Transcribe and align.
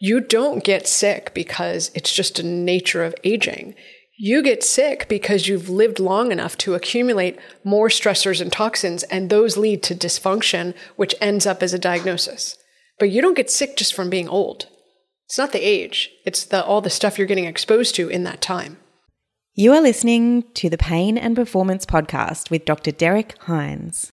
You 0.00 0.20
don't 0.20 0.62
get 0.62 0.86
sick 0.86 1.32
because 1.34 1.90
it's 1.94 2.12
just 2.12 2.38
a 2.38 2.46
nature 2.46 3.02
of 3.02 3.14
aging. 3.24 3.74
You 4.16 4.42
get 4.42 4.62
sick 4.62 5.08
because 5.08 5.48
you've 5.48 5.68
lived 5.68 5.98
long 5.98 6.32
enough 6.32 6.56
to 6.58 6.74
accumulate 6.74 7.38
more 7.64 7.88
stressors 7.88 8.40
and 8.40 8.52
toxins, 8.52 9.04
and 9.04 9.30
those 9.30 9.56
lead 9.56 9.82
to 9.84 9.94
dysfunction, 9.94 10.74
which 10.96 11.14
ends 11.20 11.46
up 11.46 11.62
as 11.62 11.72
a 11.72 11.78
diagnosis. 11.78 12.56
But 12.98 13.10
you 13.10 13.22
don't 13.22 13.36
get 13.36 13.50
sick 13.50 13.76
just 13.76 13.94
from 13.94 14.10
being 14.10 14.28
old. 14.28 14.66
It's 15.26 15.38
not 15.38 15.52
the 15.52 15.60
age, 15.60 16.10
it's 16.24 16.44
the, 16.44 16.64
all 16.64 16.80
the 16.80 16.90
stuff 16.90 17.18
you're 17.18 17.26
getting 17.26 17.44
exposed 17.44 17.94
to 17.96 18.08
in 18.08 18.24
that 18.24 18.40
time. 18.40 18.78
You 19.54 19.72
are 19.72 19.80
listening 19.80 20.44
to 20.54 20.70
the 20.70 20.78
Pain 20.78 21.18
and 21.18 21.34
Performance 21.34 21.84
Podcast 21.84 22.50
with 22.50 22.64
Dr. 22.64 22.92
Derek 22.92 23.36
Hines. 23.42 24.12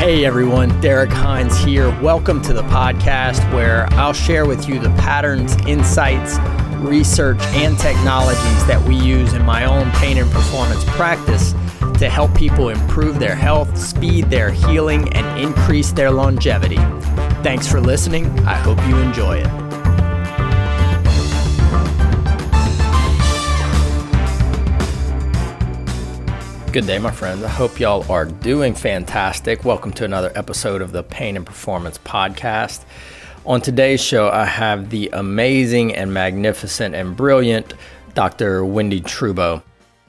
Hey 0.00 0.24
everyone, 0.24 0.80
Derek 0.80 1.10
Hines 1.10 1.58
here. 1.58 1.90
Welcome 2.00 2.40
to 2.44 2.54
the 2.54 2.62
podcast 2.62 3.40
where 3.52 3.86
I'll 3.92 4.14
share 4.14 4.46
with 4.46 4.66
you 4.66 4.78
the 4.78 4.88
patterns, 4.92 5.54
insights, 5.66 6.38
research, 6.78 7.38
and 7.48 7.78
technologies 7.78 8.66
that 8.66 8.82
we 8.88 8.94
use 8.94 9.34
in 9.34 9.44
my 9.44 9.66
own 9.66 9.90
pain 9.90 10.16
and 10.16 10.30
performance 10.30 10.82
practice 10.84 11.52
to 11.98 12.08
help 12.08 12.34
people 12.34 12.70
improve 12.70 13.18
their 13.18 13.34
health, 13.34 13.76
speed 13.76 14.30
their 14.30 14.50
healing, 14.50 15.12
and 15.12 15.38
increase 15.38 15.92
their 15.92 16.10
longevity. 16.10 16.78
Thanks 17.42 17.70
for 17.70 17.78
listening. 17.78 18.26
I 18.46 18.54
hope 18.54 18.78
you 18.88 18.96
enjoy 18.96 19.42
it. 19.44 19.69
Good 26.72 26.86
day, 26.86 27.00
my 27.00 27.10
friends. 27.10 27.42
I 27.42 27.48
hope 27.48 27.80
y'all 27.80 28.08
are 28.12 28.24
doing 28.24 28.74
fantastic. 28.74 29.64
Welcome 29.64 29.92
to 29.94 30.04
another 30.04 30.30
episode 30.36 30.82
of 30.82 30.92
the 30.92 31.02
Pain 31.02 31.36
and 31.36 31.44
Performance 31.44 31.98
Podcast. 31.98 32.84
On 33.44 33.60
today's 33.60 34.00
show, 34.00 34.30
I 34.30 34.44
have 34.44 34.90
the 34.90 35.10
amazing 35.12 35.96
and 35.96 36.14
magnificent 36.14 36.94
and 36.94 37.16
brilliant 37.16 37.74
Dr. 38.14 38.60
Wendie 38.60 39.02
Trubow. 39.02 39.64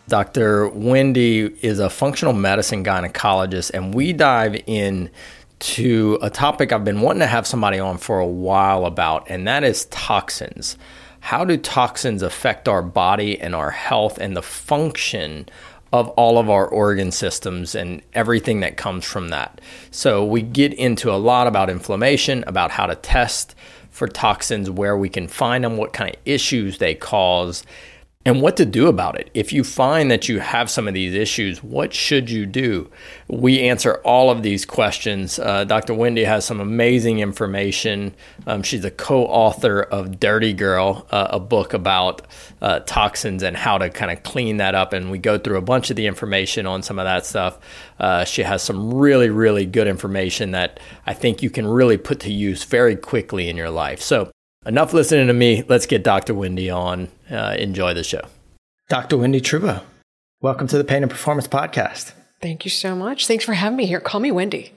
Dr. 0.08 0.70
Wendie 0.70 1.58
is 1.64 1.80
a 1.80 1.90
functional 1.90 2.34
medicine 2.34 2.84
gynecologist, 2.84 3.72
and 3.74 3.96
we 3.96 4.14
dive 4.14 4.62
in 4.68 5.10
to 5.62 6.20
a 6.22 6.30
topic 6.30 6.72
I've 6.72 6.86
been 6.86 7.02
wanting 7.02 7.22
to 7.22 7.28
have 7.28 7.48
somebody 7.48 7.80
on 7.80 7.98
for 7.98 8.20
a 8.20 8.28
while 8.28 8.86
about, 8.86 9.28
and 9.32 9.48
that 9.48 9.64
is 9.64 9.86
toxins. 9.86 10.78
How 11.22 11.44
do 11.44 11.58
toxins 11.58 12.22
affect 12.22 12.68
our 12.68 12.84
body 12.84 13.40
and 13.40 13.56
our 13.56 13.72
health 13.72 14.20
and 14.20 14.38
the 14.38 14.44
function 14.44 15.48
of 15.94 16.08
all 16.10 16.38
of 16.38 16.50
our 16.50 16.68
organ 16.68 17.12
systems 17.12 17.76
and 17.76 18.02
everything 18.14 18.62
that 18.62 18.78
comes 18.78 19.04
from 19.06 19.30
that. 19.30 19.60
So 19.92 20.24
we 20.24 20.42
get 20.42 20.74
into 20.74 21.12
a 21.12 21.18
lot 21.18 21.48
about 21.48 21.70
inflammation, 21.70 22.44
about 22.48 22.72
how 22.72 22.86
to 22.86 22.96
test 22.96 23.56
for 23.90 24.08
toxins, 24.08 24.70
where 24.70 24.96
we 24.96 25.10
can 25.10 25.28
find 25.28 25.64
them, 25.64 25.76
what 25.76 25.92
kind 25.92 26.16
of 26.16 26.22
issues 26.26 26.78
they 26.78 26.96
cause, 26.96 27.66
and 28.24 28.42
what 28.42 28.56
to 28.58 28.66
do 28.66 28.88
about 28.88 29.20
it. 29.20 29.32
If 29.34 29.52
you 29.52 29.64
find 29.64 30.12
that 30.12 30.30
you 30.30 30.40
have 30.40 30.70
some 30.70 30.88
of 30.88 30.94
these 30.94 31.16
issues, 31.16 31.64
what 31.64 31.92
should 31.92 32.30
you 32.30 32.46
do? 32.46 32.90
We 33.28 33.62
answer 33.62 33.96
all 34.04 34.30
of 34.30 34.44
these 34.44 34.64
questions. 34.64 35.40
Uh, 35.40 35.64
Dr. 35.64 35.94
Wendie 35.94 36.26
has 36.26 36.46
some 36.46 36.60
amazing 36.60 37.20
information. 37.20 38.14
Um, 38.46 38.62
she's 38.62 38.86
a 38.86 38.92
co 38.92 39.26
author 39.26 39.82
of 39.82 40.20
Dirty 40.20 40.54
Girl, 40.54 41.08
uh, 41.10 41.30
a 41.32 41.40
book 41.40 41.74
about 41.74 42.22
uh, 42.62 42.82
toxins 42.82 43.42
and 43.42 43.58
how 43.58 43.80
to 43.80 43.90
kind 43.90 44.12
of 44.12 44.22
clean 44.22 44.58
that 44.58 44.76
up. 44.76 44.94
And 44.94 45.10
we 45.10 45.18
go 45.18 45.40
through 45.40 45.58
a 45.58 45.62
bunch 45.62 45.90
of 45.90 45.96
the 45.96 46.06
information 46.06 46.68
on 46.68 46.84
some 46.84 47.00
of 47.00 47.06
that 47.06 47.26
stuff. 47.26 47.58
Uh, 48.00 48.24
she 48.24 48.44
has 48.44 48.62
some 48.62 48.94
really, 48.94 49.30
really 49.30 49.66
good 49.66 49.88
information 49.88 50.52
that 50.52 50.80
I 51.08 51.16
think 51.16 51.42
you 51.42 51.50
can 51.50 51.66
really 51.66 51.98
put 51.98 52.20
to 52.22 52.32
use 52.32 52.64
very 52.66 52.96
quickly 52.96 53.50
in 53.50 53.58
your 53.58 53.72
life. 53.72 54.00
So, 54.00 54.32
enough 54.66 54.94
listening 54.94 55.28
to 55.28 55.34
me. 55.34 55.64
Let's 55.68 55.86
get 55.86 56.04
Dr. 56.04 56.34
Wendie 56.34 56.76
on. 56.76 57.10
Uh, 57.30 57.56
enjoy 57.58 57.94
the 57.94 58.04
show. 58.04 58.22
Dr. 58.90 59.18
Wendie 59.18 59.42
Trubow, 59.42 59.82
welcome 60.42 60.68
to 60.68 60.78
the 60.78 60.84
Pain 60.84 61.02
and 61.02 61.10
Performance 61.10 61.48
Podcast. 61.48 62.12
Thank 62.42 62.66
you 62.66 62.72
so 62.72 62.96
much. 62.96 63.28
Thanks 63.28 63.46
for 63.46 63.54
having 63.54 63.78
me 63.78 63.86
here. 63.86 64.00
Call 64.02 64.20
me 64.20 64.32
Wendie. 64.32 64.72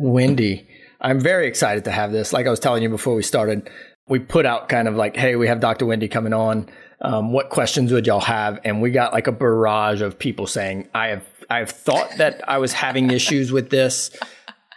Wendie, 0.00 0.66
I'm 1.00 1.18
very 1.18 1.48
excited 1.48 1.84
to 1.84 1.90
have 1.90 2.12
this. 2.12 2.32
Like 2.32 2.46
I 2.46 2.50
was 2.50 2.60
telling 2.60 2.82
you 2.82 2.88
before 2.88 3.14
we 3.14 3.22
started, 3.22 3.68
we 4.08 4.20
put 4.20 4.46
out 4.46 4.68
kind 4.68 4.86
of 4.86 4.94
like, 4.94 5.16
hey, 5.16 5.36
we 5.36 5.48
have 5.48 5.60
Dr. 5.60 5.86
Wendie 5.86 6.10
coming 6.10 6.32
on. 6.32 6.68
Um, 7.00 7.32
what 7.32 7.48
questions 7.48 7.92
would 7.92 8.06
y'all 8.06 8.20
have? 8.20 8.60
And 8.64 8.80
we 8.80 8.90
got 8.90 9.12
like 9.12 9.26
a 9.26 9.32
barrage 9.32 10.00
of 10.02 10.18
people 10.18 10.46
saying, 10.46 10.88
I 10.94 11.08
have 11.08 11.26
I 11.48 11.58
have 11.58 11.70
thought 11.70 12.18
that 12.18 12.48
I 12.48 12.58
was 12.58 12.72
having 12.72 13.10
issues 13.10 13.50
with 13.50 13.70
this. 13.70 14.10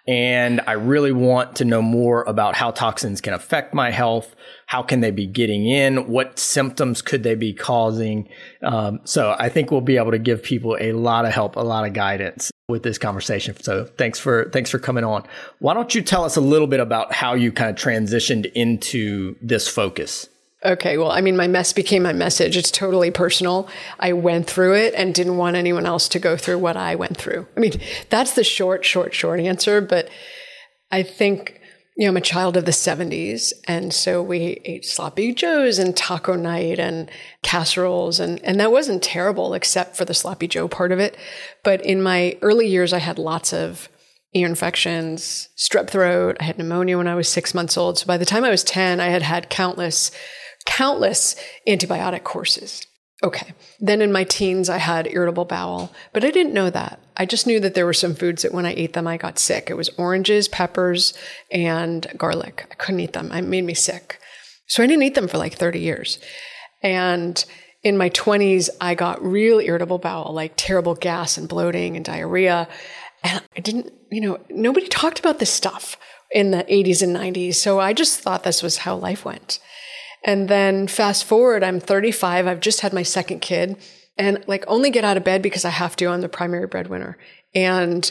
And 0.06 0.60
I 0.68 0.74
really 0.74 1.14
want 1.14 1.56
to 1.58 1.66
know 1.66 1.82
more 1.82 2.24
about 2.24 2.56
how 2.56 2.72
toxins 2.72 3.22
can 3.22 3.34
affect 3.34 3.74
my 3.74 3.90
health. 3.90 4.36
How 4.66 4.84
can 4.84 5.00
they 5.00 5.12
be 5.12 5.26
getting 5.26 5.66
in? 5.66 6.08
What 6.10 6.38
symptoms 6.38 7.02
could 7.02 7.24
they 7.24 7.36
be 7.36 7.54
causing? 7.54 8.28
Um, 8.62 9.00
so 9.06 9.36
I 9.40 9.48
think 9.48 9.72
we'll 9.72 9.82
be 9.82 9.98
able 9.98 10.12
to 10.12 10.20
give 10.20 10.44
people 10.44 10.78
a 10.80 10.92
lot 10.92 11.26
of 11.26 11.32
help, 11.32 11.56
a 11.56 11.62
lot 11.62 11.86
of 11.88 11.94
guidance 11.94 12.52
with 12.68 12.84
this 12.84 12.98
conversation. 12.98 13.56
So 13.62 13.86
thanks 13.86 14.20
for 14.20 14.50
thanks 14.52 14.70
for 14.70 14.80
coming 14.80 15.06
on. 15.06 15.26
Why 15.60 15.74
don't 15.74 15.94
you 15.96 16.02
tell 16.02 16.26
us 16.26 16.36
a 16.36 16.42
little 16.42 16.68
bit 16.68 16.82
about 16.82 17.14
how 17.14 17.34
you 17.34 17.52
kind 17.52 17.70
of 17.70 17.76
transitioned 17.78 18.52
into 18.54 19.36
this 19.42 19.68
focus? 19.68 20.28
Okay, 20.66 20.98
well, 20.98 21.12
I 21.12 21.20
mean, 21.20 21.36
my 21.36 21.48
mess 21.48 21.74
became 21.74 22.04
my 22.04 22.14
message. 22.14 22.56
It's 22.56 22.72
totally 22.72 23.12
personal. 23.12 23.68
I 24.00 24.14
went 24.14 24.50
through 24.50 24.76
it 24.76 24.94
and 24.94 25.14
didn't 25.14 25.38
want 25.38 25.58
anyone 25.58 25.86
else 25.86 26.08
to 26.10 26.20
go 26.20 26.38
through 26.38 26.60
what 26.60 26.78
I 26.78 26.96
went 26.96 27.18
through. 27.18 27.48
I 27.58 27.60
mean, 27.60 27.74
that's 28.10 28.34
the 28.34 28.46
short, 28.46 28.86
short, 28.86 29.14
short 29.14 29.42
answer. 29.42 29.82
But 29.82 30.10
I 30.90 31.04
think, 31.04 31.60
you 31.98 32.06
know, 32.06 32.12
I'm 32.12 32.18
a 32.18 32.22
child 32.22 32.56
of 32.56 32.64
the 32.64 32.72
70s. 32.72 33.52
And 33.68 33.94
so 33.94 34.24
we 34.24 34.62
ate 34.64 34.86
sloppy 34.86 35.34
joes 35.34 35.80
and 35.80 35.98
taco 35.98 36.36
night 36.36 36.80
and 36.80 37.12
casseroles. 37.42 38.22
And, 38.22 38.42
and 38.46 38.58
that 38.62 38.72
wasn't 38.72 39.04
terrible, 39.04 39.54
except 39.54 39.98
for 39.98 40.06
the 40.06 40.14
sloppy 40.14 40.48
joe 40.48 40.70
part 40.70 40.94
of 40.94 41.00
it. 41.00 41.18
But 41.66 41.86
in 41.86 42.02
my 42.02 42.38
early 42.42 42.68
years, 42.68 42.94
I 42.94 43.00
had 43.00 43.20
lots 43.20 43.52
of 43.52 43.90
ear 44.34 44.48
infections, 44.48 45.50
strep 45.58 45.90
throat. 45.90 46.38
I 46.40 46.46
had 46.46 46.58
pneumonia 46.58 46.98
when 46.98 47.08
I 47.08 47.16
was 47.16 47.28
six 47.28 47.54
months 47.54 47.78
old. 47.78 48.00
So 48.00 48.06
by 48.06 48.18
the 48.18 48.26
time 48.26 48.46
I 48.46 48.50
was 48.50 48.64
10, 48.64 49.02
I 49.02 49.08
had 49.08 49.22
had 49.22 49.50
countless 49.50 50.10
countless 50.66 51.36
antibiotic 51.68 52.24
courses. 52.24 52.86
Okay. 53.24 53.54
Then 53.80 54.02
in 54.02 54.12
my 54.12 54.26
teens, 54.26 54.70
I 54.70 54.78
had 54.78 55.08
irritable 55.08 55.46
bowel, 55.46 55.94
but 56.12 56.26
I 56.26 56.32
didn't 56.32 56.54
know 56.54 56.70
that. 56.70 57.00
I 57.16 57.26
just 57.26 57.48
knew 57.48 57.60
that 57.62 57.74
there 57.74 57.86
were 57.86 57.94
some 57.94 58.16
foods 58.16 58.42
that 58.42 58.54
when 58.54 58.66
I 58.66 58.74
ate 58.74 58.94
them, 58.94 59.08
I 59.08 59.16
got 59.16 59.40
sick. 59.40 59.70
It 59.70 59.78
was 59.78 59.90
oranges, 59.98 60.50
peppers, 60.50 61.14
and 61.50 62.06
garlic. 62.18 62.68
I 62.70 62.76
couldn't 62.76 63.00
eat 63.00 63.14
them. 63.14 63.32
It 63.32 63.44
made 63.44 63.64
me 63.64 63.76
sick. 63.76 64.20
So 64.68 64.84
I 64.84 64.88
didn't 64.88 65.04
eat 65.04 65.16
them 65.16 65.30
for 65.30 65.38
like 65.38 65.54
30 65.54 65.80
years. 65.80 66.20
And 66.82 67.44
in 67.82 67.98
my 67.98 68.10
20s, 68.10 68.70
I 68.82 68.96
got 68.96 69.24
real 69.24 69.60
irritable 69.60 70.00
bowel, 70.00 70.34
like 70.34 70.54
terrible 70.58 70.96
gas 70.96 71.38
and 71.38 71.48
bloating 71.48 71.96
and 71.96 72.04
diarrhea. 72.04 72.68
And 73.24 73.42
I 73.56 73.60
didn't, 73.62 73.94
you 74.12 74.20
know, 74.20 74.40
nobody 74.50 74.88
talked 74.88 75.20
about 75.20 75.40
this 75.40 75.52
stuff 75.52 75.98
in 76.32 76.52
the 76.52 76.64
80s 76.64 77.02
and 77.02 77.16
90s. 77.16 77.56
So 77.56 77.80
I 77.80 77.94
just 77.94 78.20
thought 78.20 78.44
this 78.44 78.64
was 78.64 78.78
how 78.78 78.96
life 78.96 79.24
went. 79.24 79.60
And 80.24 80.48
then 80.48 80.88
fast 80.88 81.26
forward, 81.26 81.64
I'm 81.64 81.80
35. 81.80 82.48
I've 82.48 82.60
just 82.60 82.82
had 82.82 82.94
my 82.94 83.04
second 83.04 83.40
kid 83.40 83.78
and 84.18 84.44
like 84.48 84.64
only 84.68 84.90
get 84.90 85.04
out 85.04 85.18
of 85.18 85.24
bed 85.24 85.42
because 85.42 85.66
I 85.66 85.70
have 85.70 85.96
to. 85.98 86.08
I'm 86.08 86.22
the 86.22 86.30
primary 86.30 86.68
breadwinner. 86.68 87.18
And 87.54 88.10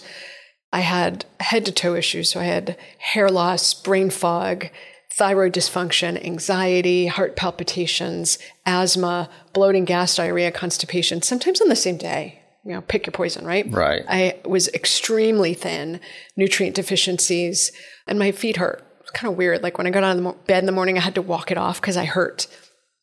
I 0.72 0.80
had 0.80 1.24
head 1.40 1.64
to 1.66 1.72
toe 1.72 1.94
issues. 1.94 2.30
So 2.30 2.40
I 2.40 2.44
had 2.44 2.76
hair 2.98 3.28
loss, 3.28 3.74
brain 3.74 4.10
fog, 4.10 4.68
thyroid 5.12 5.52
dysfunction, 5.52 6.22
anxiety, 6.24 7.06
heart 7.06 7.36
palpitations, 7.36 8.38
asthma, 8.64 9.28
bloating, 9.52 9.84
gas, 9.84 10.16
diarrhea, 10.16 10.50
constipation, 10.50 11.22
sometimes 11.22 11.60
on 11.60 11.68
the 11.68 11.76
same 11.76 11.98
day. 11.98 12.40
You 12.64 12.72
know, 12.72 12.80
pick 12.80 13.06
your 13.06 13.12
poison, 13.12 13.44
right? 13.44 13.70
Right. 13.70 14.04
I 14.08 14.38
was 14.44 14.68
extremely 14.68 15.52
thin, 15.52 16.00
nutrient 16.36 16.76
deficiencies, 16.76 17.72
and 18.06 18.18
my 18.18 18.30
feet 18.30 18.56
hurt 18.56 18.86
kind 19.14 19.30
of 19.30 19.38
weird. 19.38 19.62
Like 19.62 19.78
when 19.78 19.86
I 19.86 19.90
got 19.90 20.04
out 20.04 20.16
of 20.16 20.22
the 20.22 20.32
bed 20.46 20.60
in 20.60 20.66
the 20.66 20.72
morning, 20.72 20.98
I 20.98 21.02
had 21.02 21.14
to 21.16 21.22
walk 21.22 21.50
it 21.50 21.58
off 21.58 21.80
because 21.80 21.96
I 21.96 22.04
hurt. 22.04 22.46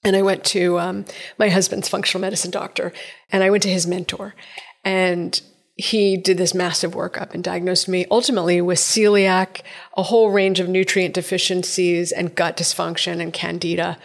And 0.04 0.16
I 0.16 0.22
went 0.22 0.44
to 0.46 0.80
um, 0.80 1.06
my 1.38 1.50
husband's 1.50 1.90
functional 1.90 2.22
medicine 2.22 2.52
doctor 2.52 2.94
and 3.32 3.44
I 3.44 3.50
went 3.50 3.64
to 3.64 3.70
his 3.70 3.86
mentor. 3.86 4.34
And 4.86 5.40
he 5.76 6.18
did 6.18 6.38
this 6.38 6.54
massive 6.54 6.94
workup 6.94 7.34
and 7.34 7.44
diagnosed 7.44 7.88
me 7.88 8.06
ultimately 8.12 8.62
with 8.62 8.80
celiac, 8.80 9.62
a 9.96 10.04
whole 10.04 10.30
range 10.30 10.60
of 10.60 10.68
nutrient 10.68 11.14
deficiencies 11.14 12.12
and 12.12 12.36
gut 12.36 12.58
dysfunction 12.58 13.22
and 13.22 13.34
candida. 13.34 13.98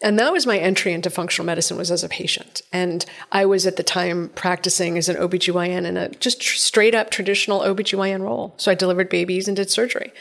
And 0.00 0.18
that 0.18 0.32
was 0.32 0.46
my 0.46 0.58
entry 0.58 0.92
into 0.92 1.10
functional 1.10 1.44
medicine 1.44 1.76
was 1.76 1.90
as 1.90 2.04
a 2.04 2.08
patient. 2.08 2.62
And 2.72 3.04
I 3.32 3.46
was 3.46 3.66
at 3.66 3.76
the 3.76 3.82
time 3.82 4.30
practicing 4.34 4.96
as 4.96 5.08
an 5.08 5.16
OBGYN 5.16 5.84
in 5.84 5.96
a 5.96 6.08
just 6.10 6.40
tr- 6.40 6.56
straight 6.56 6.94
up 6.94 7.10
traditional 7.10 7.60
OBGYN 7.60 8.22
role. 8.22 8.54
So 8.58 8.70
I 8.70 8.74
delivered 8.74 9.10
babies 9.10 9.48
and 9.48 9.56
did 9.56 9.70
surgery. 9.70 10.12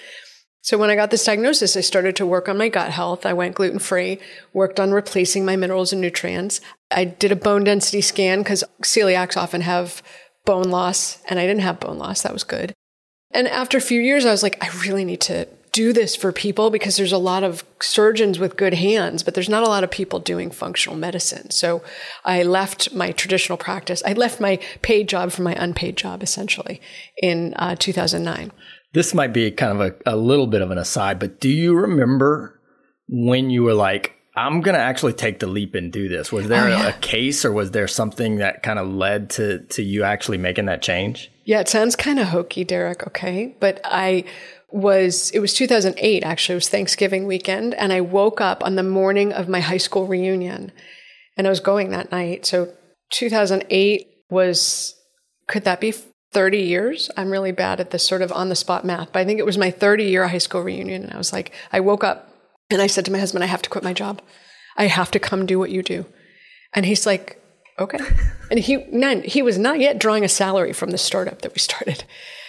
So 0.61 0.77
when 0.77 0.89
I 0.89 0.95
got 0.95 1.11
this 1.11 1.23
diagnosis, 1.23 1.77
I 1.77 1.81
started 1.81 2.15
to 2.17 2.25
work 2.25 2.49
on 2.49 2.57
my 2.57 2.67
gut 2.67 2.91
health. 2.91 3.25
I 3.25 3.33
went 3.33 3.55
gluten 3.55 3.79
free, 3.79 4.19
worked 4.53 4.79
on 4.79 4.91
replacing 4.91 5.45
my 5.45 5.55
minerals 5.55 5.93
and 5.93 6.01
nutrients. 6.01 6.59
I 6.91 7.05
did 7.05 7.31
a 7.31 7.37
bone 7.37 7.63
density 7.63 8.01
scan 8.01 8.39
because 8.39 8.63
celiacs 8.81 9.37
often 9.37 9.61
have 9.61 10.03
bone 10.45 10.69
loss, 10.69 11.21
and 11.29 11.39
I 11.39 11.45
didn't 11.45 11.61
have 11.61 11.79
bone 11.79 11.97
loss. 11.97 12.21
That 12.23 12.33
was 12.33 12.43
good. 12.43 12.73
And 13.31 13.47
after 13.47 13.77
a 13.77 13.81
few 13.81 14.01
years, 14.01 14.25
I 14.25 14.31
was 14.31 14.43
like, 14.43 14.63
I 14.63 14.69
really 14.79 15.05
need 15.05 15.21
to 15.21 15.47
do 15.77 15.93
this 15.93 16.15
for 16.15 16.31
people 16.31 16.71
because 16.71 16.97
there's 16.97 17.11
a 17.11 17.19
lot 17.19 17.43
of 17.43 17.63
surgeons 17.79 18.39
with 18.39 18.57
good 18.57 18.73
hands, 18.73 19.21
but 19.21 19.35
there's 19.35 19.47
not 19.47 19.61
a 19.61 19.67
lot 19.67 19.83
of 19.83 19.91
people 19.91 20.19
doing 20.19 20.49
functional 20.49 20.97
medicine. 20.97 21.51
So 21.51 21.83
I 22.25 22.41
left 22.41 22.95
my 22.95 23.11
traditional 23.11 23.59
practice. 23.59 24.01
I 24.03 24.13
left 24.13 24.41
my 24.41 24.57
paid 24.81 25.07
job 25.07 25.31
for 25.31 25.43
my 25.43 25.53
unpaid 25.53 25.95
job 25.95 26.23
essentially 26.23 26.81
in 27.21 27.53
uh, 27.57 27.75
2009. 27.75 28.51
This 28.93 29.13
might 29.13 29.33
be 29.33 29.51
kind 29.51 29.79
of 29.79 29.93
a, 30.05 30.13
a 30.13 30.15
little 30.15 30.47
bit 30.47 30.61
of 30.61 30.71
an 30.71 30.77
aside, 30.77 31.19
but 31.19 31.39
do 31.39 31.49
you 31.49 31.75
remember 31.75 32.59
when 33.07 33.49
you 33.49 33.63
were 33.63 33.73
like, 33.73 34.13
I'm 34.35 34.61
going 34.61 34.75
to 34.75 34.81
actually 34.81 35.13
take 35.13 35.39
the 35.39 35.47
leap 35.47 35.73
and 35.73 35.91
do 35.91 36.07
this? 36.07 36.31
Was 36.31 36.47
there 36.47 36.65
oh, 36.65 36.69
yeah. 36.69 36.87
a 36.89 36.93
case 36.99 37.43
or 37.43 37.51
was 37.51 37.71
there 37.71 37.87
something 37.87 38.37
that 38.37 38.61
kind 38.61 38.77
of 38.77 38.87
led 38.87 39.31
to, 39.31 39.59
to 39.69 39.81
you 39.81 40.03
actually 40.03 40.37
making 40.37 40.65
that 40.65 40.83
change? 40.83 41.31
Yeah, 41.43 41.59
it 41.59 41.67
sounds 41.67 41.95
kind 41.95 42.19
of 42.19 42.27
hokey, 42.27 42.63
Derek. 42.63 43.07
Okay. 43.07 43.55
But 43.59 43.81
I 43.83 44.25
was, 44.69 45.31
it 45.31 45.39
was 45.39 45.55
2008, 45.55 46.23
actually. 46.23 46.53
It 46.53 46.57
was 46.57 46.69
Thanksgiving 46.69 47.25
weekend. 47.25 47.73
And 47.73 47.91
I 47.91 48.01
woke 48.01 48.39
up 48.39 48.63
on 48.63 48.75
the 48.75 48.83
morning 48.83 49.33
of 49.33 49.49
my 49.49 49.59
high 49.59 49.77
school 49.77 50.05
reunion 50.05 50.71
and 51.35 51.47
I 51.47 51.49
was 51.49 51.59
going 51.59 51.89
that 51.89 52.11
night. 52.11 52.45
So 52.45 52.71
2008 53.11 54.07
was, 54.29 54.93
could 55.47 55.63
that 55.63 55.81
be 55.81 55.95
30 56.37 56.59
years? 56.59 57.09
I'm 57.17 57.31
really 57.31 57.51
bad 57.51 57.79
at 57.79 57.89
this 57.89 58.07
sort 58.07 58.21
of 58.21 58.31
on 58.31 58.49
the 58.49 58.55
spot 58.55 58.85
math, 58.85 59.11
but 59.11 59.21
I 59.21 59.25
think 59.25 59.39
it 59.39 59.45
was 59.45 59.57
my 59.57 59.71
30 59.71 60.03
year 60.03 60.27
high 60.27 60.37
school 60.37 60.61
reunion. 60.61 61.01
And 61.01 61.11
I 61.11 61.17
was 61.17 61.33
like, 61.33 61.51
I 61.71 61.79
woke 61.79 62.03
up 62.03 62.31
and 62.69 62.79
I 62.79 62.85
said 62.85 63.05
to 63.05 63.11
my 63.11 63.17
husband, 63.17 63.43
I 63.43 63.47
have 63.47 63.63
to 63.63 63.71
quit 63.71 63.83
my 63.83 63.91
job. 63.91 64.21
I 64.77 64.85
have 64.85 65.09
to 65.09 65.19
come 65.19 65.47
do 65.47 65.57
what 65.57 65.71
you 65.71 65.81
do. 65.81 66.05
And 66.75 66.85
he's 66.85 67.07
like, 67.07 67.41
okay. 67.79 67.97
And 68.51 68.59
he, 68.59 68.85
none, 68.91 69.23
he 69.23 69.41
was 69.41 69.57
not 69.57 69.79
yet 69.79 69.97
drawing 69.97 70.23
a 70.23 70.29
salary 70.29 70.73
from 70.73 70.91
the 70.91 70.99
startup 70.99 71.41
that 71.41 71.55
we 71.55 71.59
started. 71.59 72.03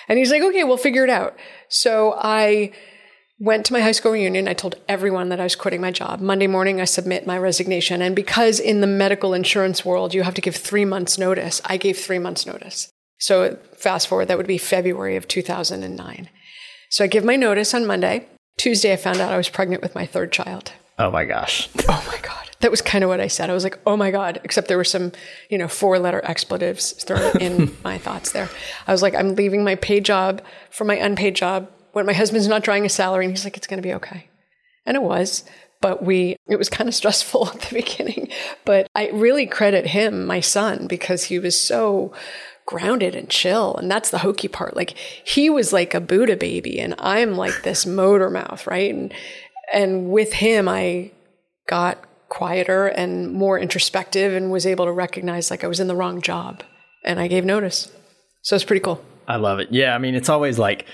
And 0.06 0.18
he's 0.18 0.30
like, 0.30 0.42
okay, 0.42 0.64
we'll 0.64 0.76
figure 0.76 1.04
it 1.04 1.10
out. 1.10 1.34
So 1.70 2.14
I 2.18 2.72
went 3.40 3.64
to 3.66 3.72
my 3.72 3.80
high 3.80 3.92
school 3.92 4.12
reunion. 4.12 4.48
I 4.48 4.52
told 4.52 4.76
everyone 4.86 5.30
that 5.30 5.40
I 5.40 5.44
was 5.44 5.56
quitting 5.56 5.80
my 5.80 5.92
job. 5.92 6.20
Monday 6.20 6.46
morning, 6.46 6.78
I 6.78 6.84
submit 6.84 7.26
my 7.26 7.38
resignation. 7.38 8.02
And 8.02 8.14
because 8.14 8.60
in 8.60 8.82
the 8.82 8.86
medical 8.86 9.32
insurance 9.32 9.82
world, 9.82 10.12
you 10.12 10.24
have 10.24 10.34
to 10.34 10.42
give 10.42 10.56
three 10.56 10.84
months 10.84 11.16
notice, 11.16 11.62
I 11.64 11.78
gave 11.78 11.98
three 11.98 12.18
months 12.18 12.44
notice. 12.44 12.92
So 13.18 13.58
fast 13.76 14.08
forward, 14.08 14.28
that 14.28 14.38
would 14.38 14.46
be 14.46 14.58
February 14.58 15.16
of 15.16 15.28
2009. 15.28 16.28
So 16.90 17.04
I 17.04 17.06
give 17.06 17.24
my 17.24 17.36
notice 17.36 17.74
on 17.74 17.86
Monday. 17.86 18.26
Tuesday, 18.56 18.92
I 18.92 18.96
found 18.96 19.20
out 19.20 19.32
I 19.32 19.36
was 19.36 19.48
pregnant 19.48 19.82
with 19.82 19.94
my 19.94 20.06
third 20.06 20.32
child. 20.32 20.72
Oh 20.98 21.10
my 21.10 21.24
gosh. 21.24 21.68
oh 21.88 22.04
my 22.08 22.18
God. 22.22 22.50
That 22.60 22.72
was 22.72 22.82
kind 22.82 23.04
of 23.04 23.10
what 23.10 23.20
I 23.20 23.28
said. 23.28 23.50
I 23.50 23.54
was 23.54 23.62
like, 23.62 23.78
oh 23.86 23.96
my 23.96 24.10
God, 24.10 24.40
except 24.42 24.66
there 24.66 24.76
were 24.76 24.84
some, 24.84 25.12
you 25.48 25.58
know, 25.58 25.68
four 25.68 25.98
letter 25.98 26.20
expletives 26.24 26.92
thrown 26.92 27.36
in 27.40 27.76
my 27.84 27.98
thoughts 27.98 28.32
there. 28.32 28.48
I 28.86 28.92
was 28.92 29.02
like, 29.02 29.14
I'm 29.14 29.36
leaving 29.36 29.62
my 29.62 29.76
paid 29.76 30.04
job 30.04 30.42
for 30.70 30.84
my 30.84 30.96
unpaid 30.96 31.36
job 31.36 31.70
when 31.92 32.06
my 32.06 32.12
husband's 32.12 32.48
not 32.48 32.64
drawing 32.64 32.84
a 32.84 32.88
salary. 32.88 33.26
And 33.26 33.32
he's 33.32 33.44
like, 33.44 33.56
it's 33.56 33.68
going 33.68 33.80
to 33.80 33.86
be 33.86 33.94
okay. 33.94 34.28
And 34.86 34.96
it 34.96 35.02
was. 35.02 35.44
But 35.80 36.02
we, 36.02 36.36
it 36.48 36.56
was 36.56 36.68
kind 36.68 36.88
of 36.88 36.94
stressful 36.94 37.48
at 37.54 37.60
the 37.60 37.74
beginning. 37.74 38.28
But 38.64 38.88
I 38.96 39.10
really 39.10 39.46
credit 39.46 39.86
him, 39.86 40.26
my 40.26 40.40
son, 40.40 40.88
because 40.88 41.24
he 41.24 41.38
was 41.38 41.60
so 41.60 42.12
grounded 42.68 43.14
and 43.14 43.30
chill. 43.30 43.74
And 43.76 43.90
that's 43.90 44.10
the 44.10 44.18
hokey 44.18 44.46
part. 44.46 44.76
Like 44.76 44.90
he 45.24 45.48
was 45.48 45.72
like 45.72 45.94
a 45.94 46.00
Buddha 46.00 46.36
baby 46.36 46.78
and 46.78 46.94
I'm 46.98 47.34
like 47.34 47.62
this 47.62 47.86
motor 47.86 48.28
mouth, 48.28 48.66
right? 48.66 48.94
And 48.94 49.10
and 49.72 50.10
with 50.10 50.34
him 50.34 50.68
I 50.68 51.10
got 51.66 51.98
quieter 52.28 52.86
and 52.86 53.32
more 53.32 53.58
introspective 53.58 54.34
and 54.34 54.50
was 54.50 54.66
able 54.66 54.84
to 54.84 54.92
recognize 54.92 55.50
like 55.50 55.64
I 55.64 55.66
was 55.66 55.80
in 55.80 55.86
the 55.86 55.96
wrong 55.96 56.20
job. 56.20 56.62
And 57.04 57.18
I 57.18 57.26
gave 57.26 57.46
notice. 57.46 57.90
So 58.42 58.54
it's 58.54 58.66
pretty 58.66 58.80
cool. 58.80 59.02
I 59.26 59.36
love 59.36 59.60
it. 59.60 59.68
Yeah, 59.70 59.94
I 59.94 59.98
mean 59.98 60.14
it's 60.14 60.28
always 60.28 60.58
like 60.58 60.84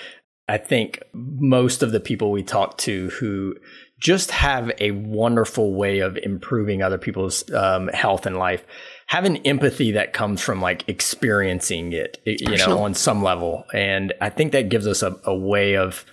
I 0.49 0.59
think 0.59 1.03
most 1.13 1.83
of 1.83 1.91
the 1.91 1.99
people 1.99 2.31
we 2.31 2.45
talk 2.45 2.79
to 2.79 3.11
who 3.19 3.57
just 3.99 4.31
have 4.31 4.71
a 4.79 4.93
wonderful 4.93 5.75
way 5.75 5.99
of 5.99 6.17
improving 6.19 6.83
other 6.83 6.99
people's 6.99 7.51
um, 7.53 7.89
health 7.89 8.27
and 8.27 8.37
life 8.37 8.65
have 9.07 9.25
an 9.25 9.37
empathy 9.39 9.93
that 9.93 10.13
comes 10.13 10.41
from 10.41 10.61
like 10.61 10.89
experiencing 10.89 11.93
it, 11.93 12.21
you 12.25 12.57
know, 12.57 12.83
on 12.83 12.95
some 12.95 13.23
level. 13.23 13.65
And 13.75 14.13
I 14.21 14.31
think 14.31 14.53
that 14.53 14.69
gives 14.69 14.87
us 14.87 15.03
a, 15.03 15.19
a 15.25 15.35
way 15.35 15.77
of 15.77 16.05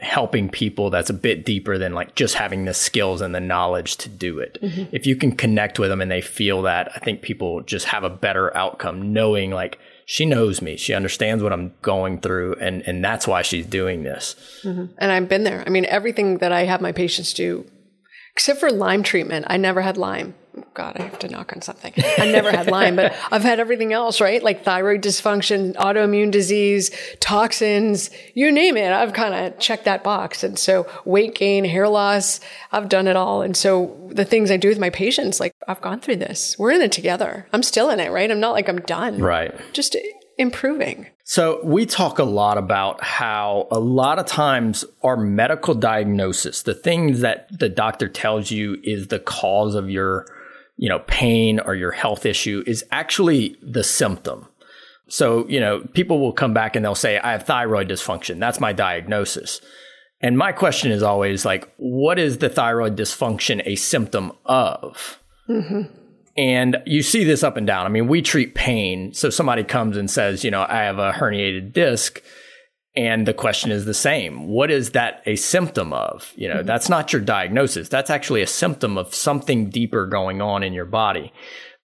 helping 0.00 0.48
people 0.48 0.88
that's 0.88 1.10
a 1.10 1.14
bit 1.14 1.44
deeper 1.44 1.76
than 1.76 1.92
like 1.92 2.14
just 2.14 2.34
having 2.34 2.64
the 2.64 2.72
skills 2.72 3.20
and 3.20 3.34
the 3.34 3.40
knowledge 3.40 3.96
to 3.96 4.08
do 4.08 4.38
it. 4.38 4.58
Mm-hmm. 4.62 4.94
If 4.94 5.06
you 5.06 5.16
can 5.16 5.32
connect 5.32 5.78
with 5.78 5.90
them 5.90 6.00
and 6.00 6.10
they 6.10 6.20
feel 6.22 6.62
that, 6.62 6.90
I 6.94 6.98
think 7.00 7.22
people 7.22 7.60
just 7.62 7.86
have 7.86 8.04
a 8.04 8.10
better 8.10 8.56
outcome 8.56 9.12
knowing 9.12 9.50
like 9.50 9.78
she 10.06 10.24
knows 10.24 10.62
me, 10.62 10.76
she 10.76 10.94
understands 10.94 11.42
what 11.42 11.52
I'm 11.52 11.74
going 11.82 12.20
through 12.20 12.54
and 12.60 12.82
and 12.82 13.04
that's 13.04 13.26
why 13.26 13.42
she's 13.42 13.66
doing 13.66 14.02
this. 14.02 14.36
Mm-hmm. 14.64 14.86
And 14.98 15.12
I've 15.12 15.28
been 15.28 15.44
there. 15.44 15.62
I 15.66 15.70
mean, 15.70 15.84
everything 15.86 16.38
that 16.38 16.52
I 16.52 16.64
have 16.64 16.80
my 16.80 16.92
patients 16.92 17.34
do 17.34 17.66
except 18.40 18.58
for 18.58 18.70
Lyme 18.70 19.02
treatment, 19.02 19.44
I 19.50 19.58
never 19.58 19.82
had 19.82 19.98
Lyme. 19.98 20.34
God, 20.72 20.96
I 20.98 21.02
have 21.02 21.18
to 21.18 21.28
knock 21.28 21.52
on 21.54 21.60
something. 21.60 21.92
I 22.16 22.32
never 22.32 22.50
had 22.50 22.68
Lyme, 22.68 22.96
but 22.96 23.14
I've 23.30 23.42
had 23.42 23.60
everything 23.60 23.92
else, 23.92 24.18
right? 24.18 24.42
Like 24.42 24.64
thyroid 24.64 25.02
dysfunction, 25.02 25.74
autoimmune 25.74 26.30
disease, 26.30 26.90
toxins, 27.20 28.08
you 28.32 28.50
name 28.50 28.78
it. 28.78 28.92
I've 28.92 29.12
kind 29.12 29.34
of 29.34 29.58
checked 29.58 29.84
that 29.84 30.02
box. 30.02 30.42
And 30.42 30.58
so 30.58 30.90
weight 31.04 31.34
gain, 31.34 31.66
hair 31.66 31.86
loss, 31.86 32.40
I've 32.72 32.88
done 32.88 33.08
it 33.08 33.14
all. 33.14 33.42
And 33.42 33.54
so 33.54 34.08
the 34.08 34.24
things 34.24 34.50
I 34.50 34.56
do 34.56 34.70
with 34.70 34.78
my 34.78 34.90
patients, 34.90 35.38
like 35.38 35.52
I've 35.68 35.82
gone 35.82 36.00
through 36.00 36.16
this. 36.16 36.58
We're 36.58 36.70
in 36.70 36.80
it 36.80 36.92
together. 36.92 37.46
I'm 37.52 37.62
still 37.62 37.90
in 37.90 38.00
it, 38.00 38.10
right? 38.10 38.30
I'm 38.30 38.40
not 38.40 38.52
like 38.52 38.70
I'm 38.70 38.80
done. 38.80 39.18
Right. 39.18 39.54
Just 39.74 39.94
improving. 40.38 41.08
So, 41.32 41.60
we 41.62 41.86
talk 41.86 42.18
a 42.18 42.24
lot 42.24 42.58
about 42.58 43.04
how 43.04 43.68
a 43.70 43.78
lot 43.78 44.18
of 44.18 44.26
times 44.26 44.84
our 45.04 45.16
medical 45.16 45.74
diagnosis, 45.74 46.64
the 46.64 46.74
things 46.74 47.20
that 47.20 47.46
the 47.56 47.68
doctor 47.68 48.08
tells 48.08 48.50
you 48.50 48.78
is 48.82 49.06
the 49.06 49.20
cause 49.20 49.76
of 49.76 49.88
your 49.88 50.26
you 50.76 50.88
know, 50.88 50.98
pain 51.06 51.60
or 51.60 51.76
your 51.76 51.92
health 51.92 52.26
issue 52.26 52.64
is 52.66 52.84
actually 52.90 53.56
the 53.62 53.84
symptom. 53.84 54.48
So, 55.08 55.46
you 55.46 55.60
know, 55.60 55.86
people 55.92 56.18
will 56.18 56.32
come 56.32 56.52
back 56.52 56.74
and 56.74 56.84
they'll 56.84 56.96
say, 56.96 57.18
I 57.18 57.30
have 57.30 57.44
thyroid 57.44 57.88
dysfunction. 57.88 58.40
That's 58.40 58.58
my 58.58 58.72
diagnosis. 58.72 59.60
And 60.20 60.36
my 60.36 60.50
question 60.50 60.90
is 60.90 61.02
always 61.02 61.44
like, 61.44 61.72
what 61.76 62.18
is 62.18 62.38
the 62.38 62.48
thyroid 62.48 62.96
dysfunction 62.96 63.62
a 63.66 63.76
symptom 63.76 64.32
of? 64.46 65.20
Mm-hmm. 65.48 65.99
And 66.40 66.78
you 66.86 67.02
see 67.02 67.22
this 67.22 67.42
up 67.42 67.58
and 67.58 67.66
down. 67.66 67.84
I 67.84 67.90
mean, 67.90 68.08
we 68.08 68.22
treat 68.22 68.54
pain. 68.54 69.12
So 69.12 69.28
somebody 69.28 69.62
comes 69.62 69.98
and 69.98 70.10
says, 70.10 70.42
you 70.42 70.50
know, 70.50 70.64
I 70.66 70.84
have 70.84 70.98
a 70.98 71.12
herniated 71.12 71.74
disc. 71.74 72.22
And 72.96 73.28
the 73.28 73.34
question 73.34 73.70
is 73.70 73.84
the 73.84 73.92
same. 73.92 74.48
What 74.48 74.70
is 74.70 74.92
that 74.92 75.22
a 75.26 75.36
symptom 75.36 75.92
of? 75.92 76.32
You 76.36 76.48
know, 76.48 76.56
mm-hmm. 76.56 76.66
that's 76.66 76.88
not 76.88 77.12
your 77.12 77.20
diagnosis. 77.20 77.90
That's 77.90 78.08
actually 78.08 78.40
a 78.40 78.46
symptom 78.46 78.96
of 78.96 79.14
something 79.14 79.68
deeper 79.68 80.06
going 80.06 80.40
on 80.40 80.62
in 80.62 80.72
your 80.72 80.86
body. 80.86 81.30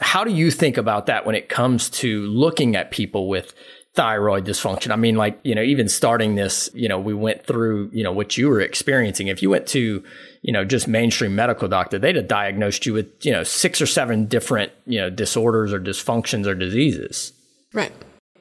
How 0.02 0.26
do 0.26 0.34
you 0.34 0.52
think 0.52 0.76
about 0.76 1.06
that 1.06 1.26
when 1.26 1.36
it 1.36 1.48
comes 1.48 1.90
to 1.92 2.24
looking 2.24 2.76
at 2.76 2.92
people 2.92 3.30
with 3.30 3.54
thyroid 3.94 4.46
dysfunction? 4.46 4.92
I 4.92 4.96
mean, 4.96 5.16
like, 5.16 5.40
you 5.44 5.56
know, 5.56 5.62
even 5.62 5.90
starting 5.90 6.36
this, 6.36 6.70
you 6.74 6.88
know, 6.88 7.00
we 7.00 7.14
went 7.14 7.46
through, 7.46 7.90
you 7.92 8.04
know, 8.04 8.12
what 8.12 8.38
you 8.38 8.48
were 8.48 8.62
experiencing. 8.62 9.28
If 9.28 9.42
you 9.42 9.50
went 9.50 9.68
to, 9.68 10.04
you 10.42 10.54
know, 10.54 10.64
just 10.64 10.88
mainstream 10.88 11.36
medical 11.36 11.68
doctor, 11.68 12.00
they'd 12.00 12.16
have 12.16 12.28
diagnosed 12.28 12.86
you 12.86 12.94
with, 12.94 13.26
you 13.26 13.32
know, 13.32 13.44
six 13.44 13.82
or 13.82 13.86
seven 13.86 14.26
different, 14.26 14.72
you 14.86 15.00
know, 15.00 15.10
disorders 15.10 15.74
or 15.74 15.80
dysfunctions 15.80 16.46
or 16.46 16.56
diseases. 16.56 17.34
Right. 17.74 17.92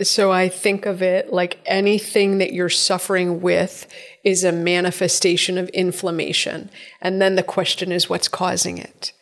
So 0.03 0.33
I 0.33 0.49
think 0.49 0.87
of 0.87 1.03
it 1.03 1.31
like 1.31 1.61
anything 1.67 2.39
that 2.39 2.55
you're 2.55 2.71
suffering 2.71 3.43
with 3.43 3.87
is 4.25 4.45
a 4.45 4.53
manifestation 4.53 5.59
of 5.59 5.69
inflammation. 5.71 6.71
And 7.03 7.21
then 7.21 7.35
the 7.35 7.43
question 7.43 7.93
is 7.93 8.09
what's 8.09 8.29
causing 8.29 8.79
it? 8.79 9.13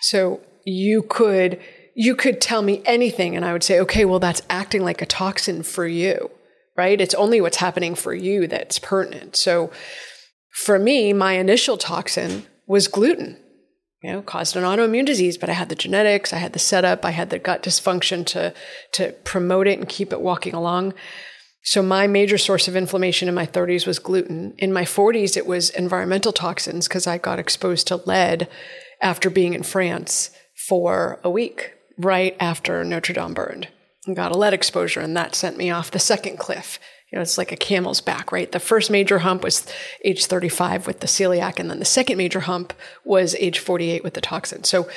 So 0.00 0.40
you 0.64 1.02
could 1.02 1.58
you 1.98 2.14
could 2.14 2.40
tell 2.40 2.62
me 2.62 2.80
anything 2.84 3.34
and 3.34 3.44
I 3.44 3.52
would 3.52 3.64
say, 3.64 3.80
okay, 3.80 4.04
well 4.04 4.20
that's 4.20 4.42
acting 4.48 4.82
like 4.82 5.02
a 5.02 5.06
toxin 5.06 5.62
for 5.62 5.86
you, 5.86 6.30
right? 6.76 7.00
It's 7.00 7.14
only 7.14 7.40
what's 7.40 7.56
happening 7.56 7.94
for 7.94 8.14
you 8.14 8.46
that's 8.46 8.78
pertinent. 8.78 9.34
So 9.34 9.72
for 10.64 10.78
me, 10.78 11.12
my 11.12 11.32
initial 11.32 11.76
toxin 11.76 12.46
was 12.66 12.86
gluten 12.86 13.38
you 14.02 14.12
know, 14.12 14.22
caused 14.22 14.54
an 14.56 14.62
autoimmune 14.62 15.06
disease, 15.06 15.36
but 15.36 15.50
I 15.50 15.54
had 15.54 15.68
the 15.68 15.74
genetics, 15.74 16.32
I 16.32 16.36
had 16.36 16.52
the 16.52 16.58
setup, 16.58 17.04
I 17.04 17.10
had 17.10 17.30
the 17.30 17.38
gut 17.38 17.62
dysfunction 17.62 18.24
to, 18.26 18.54
to 18.92 19.12
promote 19.24 19.66
it 19.66 19.78
and 19.78 19.88
keep 19.88 20.12
it 20.12 20.20
walking 20.20 20.54
along. 20.54 20.94
So 21.64 21.82
my 21.82 22.06
major 22.06 22.38
source 22.38 22.68
of 22.68 22.76
inflammation 22.76 23.28
in 23.28 23.34
my 23.34 23.46
30s 23.46 23.86
was 23.86 23.98
gluten. 23.98 24.54
In 24.58 24.72
my 24.72 24.84
40s, 24.84 25.36
it 25.36 25.46
was 25.46 25.70
environmental 25.70 26.32
toxins 26.32 26.86
because 26.86 27.06
I 27.08 27.18
got 27.18 27.40
exposed 27.40 27.88
to 27.88 27.96
lead 27.96 28.48
after 29.02 29.28
being 29.30 29.54
in 29.54 29.64
France 29.64 30.30
for 30.68 31.18
a 31.24 31.30
week, 31.30 31.72
right 31.98 32.36
after 32.40 32.82
Notre 32.84 33.12
Dame 33.12 33.34
burned. 33.34 33.68
And 34.06 34.16
got 34.16 34.32
a 34.32 34.38
lead 34.38 34.54
exposure, 34.54 35.00
and 35.00 35.16
that 35.16 35.34
sent 35.34 35.58
me 35.58 35.70
off 35.70 35.90
the 35.90 35.98
second 35.98 36.38
cliff 36.38 36.78
you 37.10 37.16
know, 37.16 37.22
it's 37.22 37.38
like 37.38 37.52
a 37.52 37.56
camel's 37.56 38.02
back, 38.02 38.32
right? 38.32 38.52
The 38.52 38.60
first 38.60 38.90
major 38.90 39.20
hump 39.20 39.42
was 39.42 39.66
age 40.04 40.26
35 40.26 40.86
with 40.86 41.00
the 41.00 41.06
celiac, 41.06 41.58
and 41.58 41.70
then 41.70 41.78
the 41.78 41.84
second 41.86 42.18
major 42.18 42.40
hump 42.40 42.74
was 43.02 43.34
age 43.36 43.58
48 43.60 44.04
with 44.04 44.12
the 44.12 44.20
toxin. 44.20 44.64
So 44.64 44.88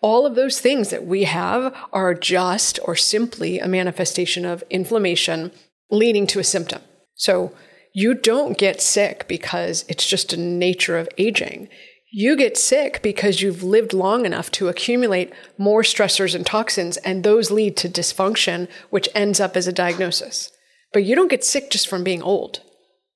all 0.00 0.24
of 0.24 0.34
those 0.34 0.58
things 0.58 0.88
that 0.88 1.04
we 1.04 1.24
have 1.24 1.74
are 1.92 2.14
just 2.14 2.78
or 2.84 2.96
simply 2.96 3.58
a 3.58 3.68
manifestation 3.68 4.46
of 4.46 4.64
inflammation 4.70 5.52
leading 5.90 6.26
to 6.28 6.38
a 6.38 6.44
symptom. 6.44 6.80
So 7.14 7.52
You 7.92 8.14
don't 8.14 8.56
get 8.56 8.80
sick 8.80 9.26
because 9.26 9.84
it's 9.88 10.06
just 10.06 10.32
a 10.32 10.36
nature 10.36 10.96
of 10.96 11.08
aging. 11.18 11.68
You 12.12 12.36
get 12.36 12.58
sick 12.58 13.02
because 13.02 13.40
you've 13.40 13.62
lived 13.62 13.92
long 13.92 14.26
enough 14.26 14.50
to 14.52 14.66
accumulate 14.66 15.32
more 15.56 15.82
stressors 15.82 16.34
and 16.34 16.44
toxins, 16.44 16.96
and 16.98 17.22
those 17.22 17.52
lead 17.52 17.76
to 17.78 17.88
dysfunction, 17.88 18.68
which 18.90 19.08
ends 19.14 19.38
up 19.38 19.56
as 19.56 19.68
a 19.68 19.72
diagnosis. 19.72 20.50
But 20.92 21.04
you 21.04 21.14
don't 21.14 21.30
get 21.30 21.44
sick 21.44 21.70
just 21.70 21.86
from 21.86 22.02
being 22.02 22.20
old. 22.20 22.62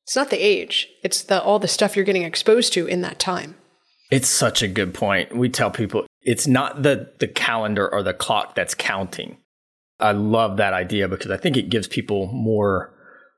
It's 0.05 0.15
not 0.15 0.31
the 0.31 0.39
age, 0.39 0.89
it's 1.03 1.23
the, 1.23 1.43
all 1.43 1.59
the 1.59 1.67
stuff 1.67 1.97
you're 1.97 2.05
getting 2.05 2.23
exposed 2.23 2.73
to 2.75 2.87
in 2.87 3.01
that 3.01 3.19
time. 3.19 3.57
It's 4.13 4.29
such 4.29 4.63
a 4.63 4.69
good 4.69 4.95
point. 4.95 5.37
We 5.37 5.49
tell 5.49 5.73
people 5.73 6.07
it's 6.23 6.47
not 6.47 6.85
the, 6.85 7.11
the 7.19 7.27
calendar 7.27 7.93
or 7.93 8.05
the 8.05 8.15
clock 8.15 8.55
that's 8.55 8.75
counting. 8.75 9.39
I 9.99 10.13
love 10.13 10.59
that 10.59 10.73
idea 10.73 11.09
because 11.09 11.33
I 11.33 11.37
think 11.37 11.57
it 11.57 11.69
gives 11.69 11.89
people 11.89 12.27
more 12.27 12.94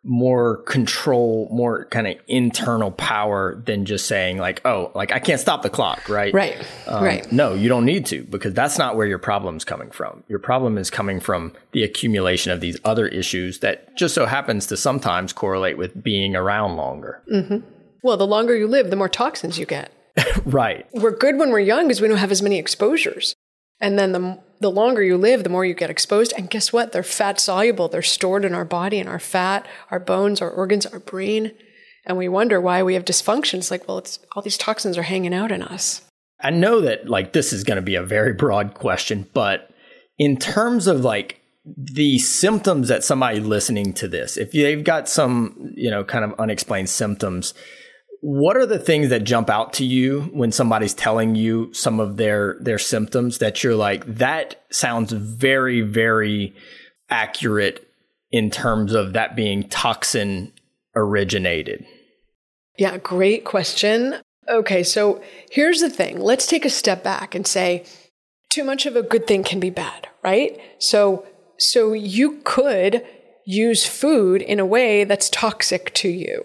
more 0.06 0.58
control, 0.58 1.48
more 1.52 1.86
kind 1.86 2.06
of 2.06 2.14
internal 2.28 2.92
power 2.92 3.60
than 3.64 3.84
just 3.84 4.06
saying 4.06 4.38
like, 4.38 4.64
oh, 4.64 4.92
like 4.94 5.12
I 5.12 5.18
can't 5.18 5.40
stop 5.40 5.62
the 5.62 5.70
clock, 5.70 6.08
right? 6.08 6.32
Right. 6.32 6.56
Um, 6.86 7.02
right. 7.02 7.30
No, 7.32 7.54
you 7.54 7.68
don't 7.68 7.84
need 7.84 8.06
to 8.06 8.22
because 8.24 8.54
that's 8.54 8.78
not 8.78 8.96
where 8.96 9.06
your 9.06 9.18
problem's 9.18 9.64
coming 9.64 9.90
from. 9.90 10.22
Your 10.28 10.38
problem 10.38 10.78
is 10.78 10.90
coming 10.90 11.18
from 11.20 11.52
the 11.72 11.82
accumulation 11.82 12.52
of 12.52 12.60
these 12.60 12.78
other 12.84 13.08
issues 13.08 13.58
that 13.58 13.96
just 13.96 14.14
so 14.14 14.26
happens 14.26 14.66
to 14.66 14.76
sometimes 14.76 15.32
correlate 15.32 15.76
with 15.76 16.02
being 16.02 16.36
around 16.36 16.76
longer. 16.76 17.22
Mm-hmm. 17.32 17.58
Well, 18.02 18.16
the 18.16 18.26
longer 18.26 18.56
you 18.56 18.68
live, 18.68 18.90
the 18.90 18.96
more 18.96 19.08
toxins 19.08 19.58
you 19.58 19.66
get. 19.66 19.90
right. 20.44 20.86
We're 20.92 21.16
good 21.16 21.38
when 21.38 21.50
we're 21.50 21.60
young 21.60 21.88
because 21.88 22.00
we 22.00 22.08
don't 22.08 22.18
have 22.18 22.30
as 22.30 22.42
many 22.42 22.58
exposures. 22.58 23.34
And 23.80 23.98
then 23.98 24.12
the, 24.12 24.40
the 24.60 24.70
longer 24.70 25.02
you 25.02 25.16
live, 25.16 25.44
the 25.44 25.50
more 25.50 25.64
you 25.64 25.74
get 25.74 25.90
exposed. 25.90 26.32
And 26.36 26.48
guess 26.50 26.72
what? 26.72 26.92
They're 26.92 27.02
fat 27.02 27.38
soluble. 27.40 27.88
They're 27.88 28.02
stored 28.02 28.44
in 28.44 28.54
our 28.54 28.64
body 28.64 28.98
in 28.98 29.08
our 29.08 29.18
fat, 29.18 29.66
our 29.90 30.00
bones, 30.00 30.40
our 30.40 30.50
organs, 30.50 30.86
our 30.86 30.98
brain. 30.98 31.52
And 32.06 32.16
we 32.16 32.28
wonder 32.28 32.60
why 32.60 32.82
we 32.82 32.94
have 32.94 33.04
dysfunctions. 33.04 33.70
Like, 33.70 33.86
well, 33.88 33.98
it's 33.98 34.18
all 34.34 34.42
these 34.42 34.58
toxins 34.58 34.96
are 34.96 35.02
hanging 35.02 35.34
out 35.34 35.52
in 35.52 35.62
us. 35.62 36.02
I 36.40 36.50
know 36.50 36.80
that 36.82 37.08
like 37.08 37.32
this 37.32 37.52
is 37.52 37.64
going 37.64 37.76
to 37.76 37.82
be 37.82 37.96
a 37.96 38.02
very 38.02 38.32
broad 38.32 38.74
question, 38.74 39.28
but 39.32 39.70
in 40.18 40.36
terms 40.36 40.86
of 40.86 41.00
like 41.00 41.40
the 41.76 42.18
symptoms 42.18 42.88
that 42.88 43.02
somebody 43.02 43.40
listening 43.40 43.92
to 43.94 44.08
this, 44.08 44.36
if 44.36 44.52
they've 44.52 44.84
got 44.84 45.08
some, 45.08 45.72
you 45.74 45.90
know, 45.90 46.04
kind 46.04 46.24
of 46.24 46.38
unexplained 46.38 46.88
symptoms, 46.88 47.54
what 48.20 48.56
are 48.56 48.66
the 48.66 48.78
things 48.78 49.08
that 49.10 49.24
jump 49.24 49.50
out 49.50 49.72
to 49.74 49.84
you 49.84 50.22
when 50.32 50.52
somebody's 50.52 50.94
telling 50.94 51.34
you 51.34 51.72
some 51.72 52.00
of 52.00 52.16
their 52.16 52.56
their 52.60 52.78
symptoms 52.78 53.38
that 53.38 53.62
you're 53.62 53.76
like 53.76 54.04
that 54.06 54.62
sounds 54.70 55.12
very 55.12 55.82
very 55.82 56.54
accurate 57.10 57.88
in 58.30 58.50
terms 58.50 58.94
of 58.94 59.12
that 59.12 59.36
being 59.36 59.68
toxin 59.68 60.52
originated? 60.94 61.86
Yeah, 62.78 62.98
great 62.98 63.44
question. 63.44 64.16
Okay, 64.48 64.82
so 64.82 65.22
here's 65.50 65.80
the 65.80 65.90
thing. 65.90 66.20
Let's 66.20 66.46
take 66.46 66.64
a 66.64 66.70
step 66.70 67.02
back 67.02 67.34
and 67.34 67.46
say 67.46 67.84
too 68.50 68.64
much 68.64 68.86
of 68.86 68.96
a 68.96 69.02
good 69.02 69.26
thing 69.26 69.42
can 69.42 69.60
be 69.60 69.70
bad, 69.70 70.08
right? 70.22 70.58
So 70.78 71.26
so 71.58 71.92
you 71.92 72.40
could 72.44 73.04
use 73.46 73.86
food 73.86 74.42
in 74.42 74.58
a 74.58 74.66
way 74.66 75.04
that's 75.04 75.30
toxic 75.30 75.94
to 75.94 76.08
you. 76.08 76.44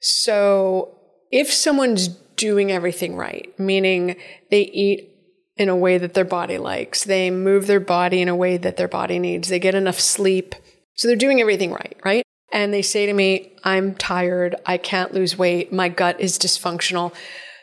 So 0.00 0.98
if 1.32 1.50
someone's 1.50 2.08
doing 2.36 2.70
everything 2.70 3.16
right, 3.16 3.52
meaning 3.58 4.16
they 4.50 4.62
eat 4.62 5.08
in 5.56 5.68
a 5.68 5.76
way 5.76 5.98
that 5.98 6.14
their 6.14 6.24
body 6.24 6.58
likes, 6.58 7.04
they 7.04 7.30
move 7.30 7.66
their 7.66 7.80
body 7.80 8.20
in 8.20 8.28
a 8.28 8.36
way 8.36 8.56
that 8.58 8.76
their 8.76 8.88
body 8.88 9.18
needs, 9.18 9.48
they 9.48 9.58
get 9.58 9.74
enough 9.74 9.98
sleep. 9.98 10.54
So 10.94 11.08
they're 11.08 11.16
doing 11.16 11.40
everything 11.40 11.72
right, 11.72 11.96
right? 12.04 12.24
And 12.52 12.72
they 12.72 12.82
say 12.82 13.06
to 13.06 13.12
me, 13.12 13.52
I'm 13.64 13.94
tired, 13.94 14.56
I 14.66 14.76
can't 14.76 15.14
lose 15.14 15.38
weight, 15.38 15.72
my 15.72 15.88
gut 15.88 16.20
is 16.20 16.38
dysfunctional. 16.38 17.14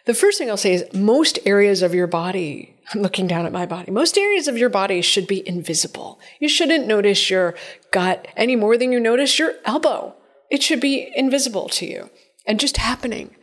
The 0.06 0.14
first 0.16 0.40
thing 0.40 0.50
I'll 0.50 0.58
say 0.58 0.74
is 0.74 0.86
most 0.94 1.38
areas 1.46 1.84
of 1.84 1.94
your 1.94 2.08
body, 2.08 2.76
I'm 2.94 3.02
looking 3.02 3.28
down 3.28 3.46
at 3.46 3.52
my 3.52 3.68
body, 3.68 3.92
most 3.92 4.18
areas 4.18 4.48
of 4.48 4.58
your 4.58 4.70
body 4.70 5.02
should 5.02 5.28
be 5.28 5.48
invisible. 5.48 6.20
You 6.40 6.50
shouldn't 6.50 6.88
notice 6.88 7.30
your 7.30 7.56
gut 7.92 8.28
any 8.36 8.56
more 8.56 8.78
than 8.78 8.92
you 8.92 9.00
notice 9.00 9.38
your 9.38 9.54
elbow. 9.66 10.16
It 10.50 10.64
should 10.64 10.80
be 10.80 11.12
invisible 11.16 11.70
to 11.70 11.86
you 11.86 12.10
and 12.48 12.60
just 12.60 12.78
happening. 12.78 13.36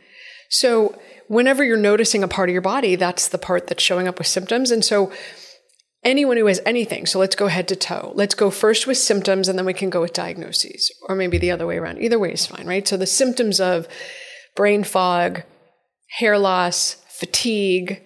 So, 0.49 0.97
whenever 1.27 1.63
you're 1.63 1.77
noticing 1.77 2.23
a 2.23 2.27
part 2.27 2.49
of 2.49 2.53
your 2.53 2.61
body, 2.61 2.95
that's 2.95 3.27
the 3.27 3.37
part 3.37 3.67
that's 3.67 3.83
showing 3.83 4.07
up 4.07 4.17
with 4.17 4.27
symptoms. 4.27 4.71
And 4.71 4.83
so, 4.83 5.11
anyone 6.03 6.37
who 6.37 6.45
has 6.45 6.61
anything, 6.65 7.05
so 7.05 7.19
let's 7.19 7.35
go 7.35 7.47
head 7.47 7.67
to 7.67 7.75
toe. 7.75 8.13
Let's 8.15 8.35
go 8.35 8.49
first 8.49 8.87
with 8.87 8.97
symptoms 8.97 9.47
and 9.47 9.57
then 9.57 9.65
we 9.65 9.73
can 9.73 9.89
go 9.89 10.01
with 10.01 10.13
diagnoses, 10.13 10.93
or 11.07 11.15
maybe 11.15 11.37
the 11.37 11.51
other 11.51 11.67
way 11.67 11.77
around. 11.77 11.99
Either 11.99 12.19
way 12.19 12.31
is 12.31 12.45
fine, 12.45 12.65
right? 12.65 12.87
So, 12.87 12.97
the 12.97 13.05
symptoms 13.05 13.59
of 13.59 13.87
brain 14.55 14.83
fog, 14.83 15.43
hair 16.17 16.37
loss, 16.37 17.03
fatigue, 17.09 18.01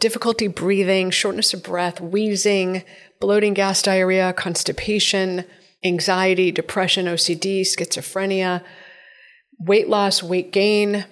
difficulty 0.00 0.48
breathing, 0.48 1.10
shortness 1.10 1.54
of 1.54 1.62
breath, 1.62 2.00
wheezing, 2.00 2.82
bloating, 3.20 3.54
gas, 3.54 3.82
diarrhea, 3.82 4.32
constipation, 4.32 5.44
anxiety, 5.84 6.50
depression, 6.50 7.06
OCD, 7.06 7.62
schizophrenia, 7.62 8.64
weight 9.60 9.88
loss, 9.88 10.22
weight 10.22 10.52
gain, 10.52 11.04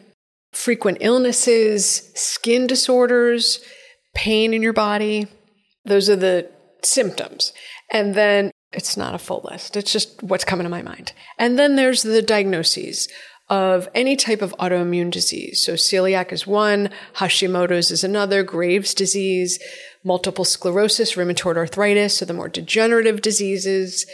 frequent 0.53 0.99
illnesses, 1.01 2.11
skin 2.15 2.67
disorders, 2.67 3.61
pain 4.15 4.53
in 4.53 4.63
your 4.63 4.73
body. 4.73 5.27
Those 5.85 6.09
are 6.09 6.17
the 6.17 6.51
symptoms. 6.83 7.53
And 7.91 8.15
then 8.15 8.51
it's 8.73 8.97
not 8.97 9.15
a 9.15 9.19
full 9.19 9.47
list. 9.51 9.77
It's 9.77 9.93
just 9.93 10.23
what's 10.23 10.45
coming 10.45 10.65
to 10.65 10.71
my 10.71 10.83
mind. 10.83 11.13
And 11.39 11.59
then 11.59 11.77
there's 11.77 12.03
the 12.03 12.23
diagnoses 12.23 13.09
of 13.49 13.89
any 13.97 14.15
type 14.15 14.43
of 14.43 14.55
autoimmune 14.59 15.11
disease. 15.11 15.65
So 15.65 15.75
celiac 15.75 16.31
is 16.31 16.47
one, 16.47 16.89
Hashimoto's 17.17 17.91
is 17.91 18.05
another, 18.05 18.45
Graves' 18.45 18.95
disease, 18.95 19.59
multiple 20.05 20.45
sclerosis, 20.45 21.15
rheumatoid 21.17 21.57
arthritis, 21.57 22.19
so 22.19 22.25
the 22.25 22.33
more 22.33 22.49
degenerative 22.49 23.21
diseases, 23.21 24.07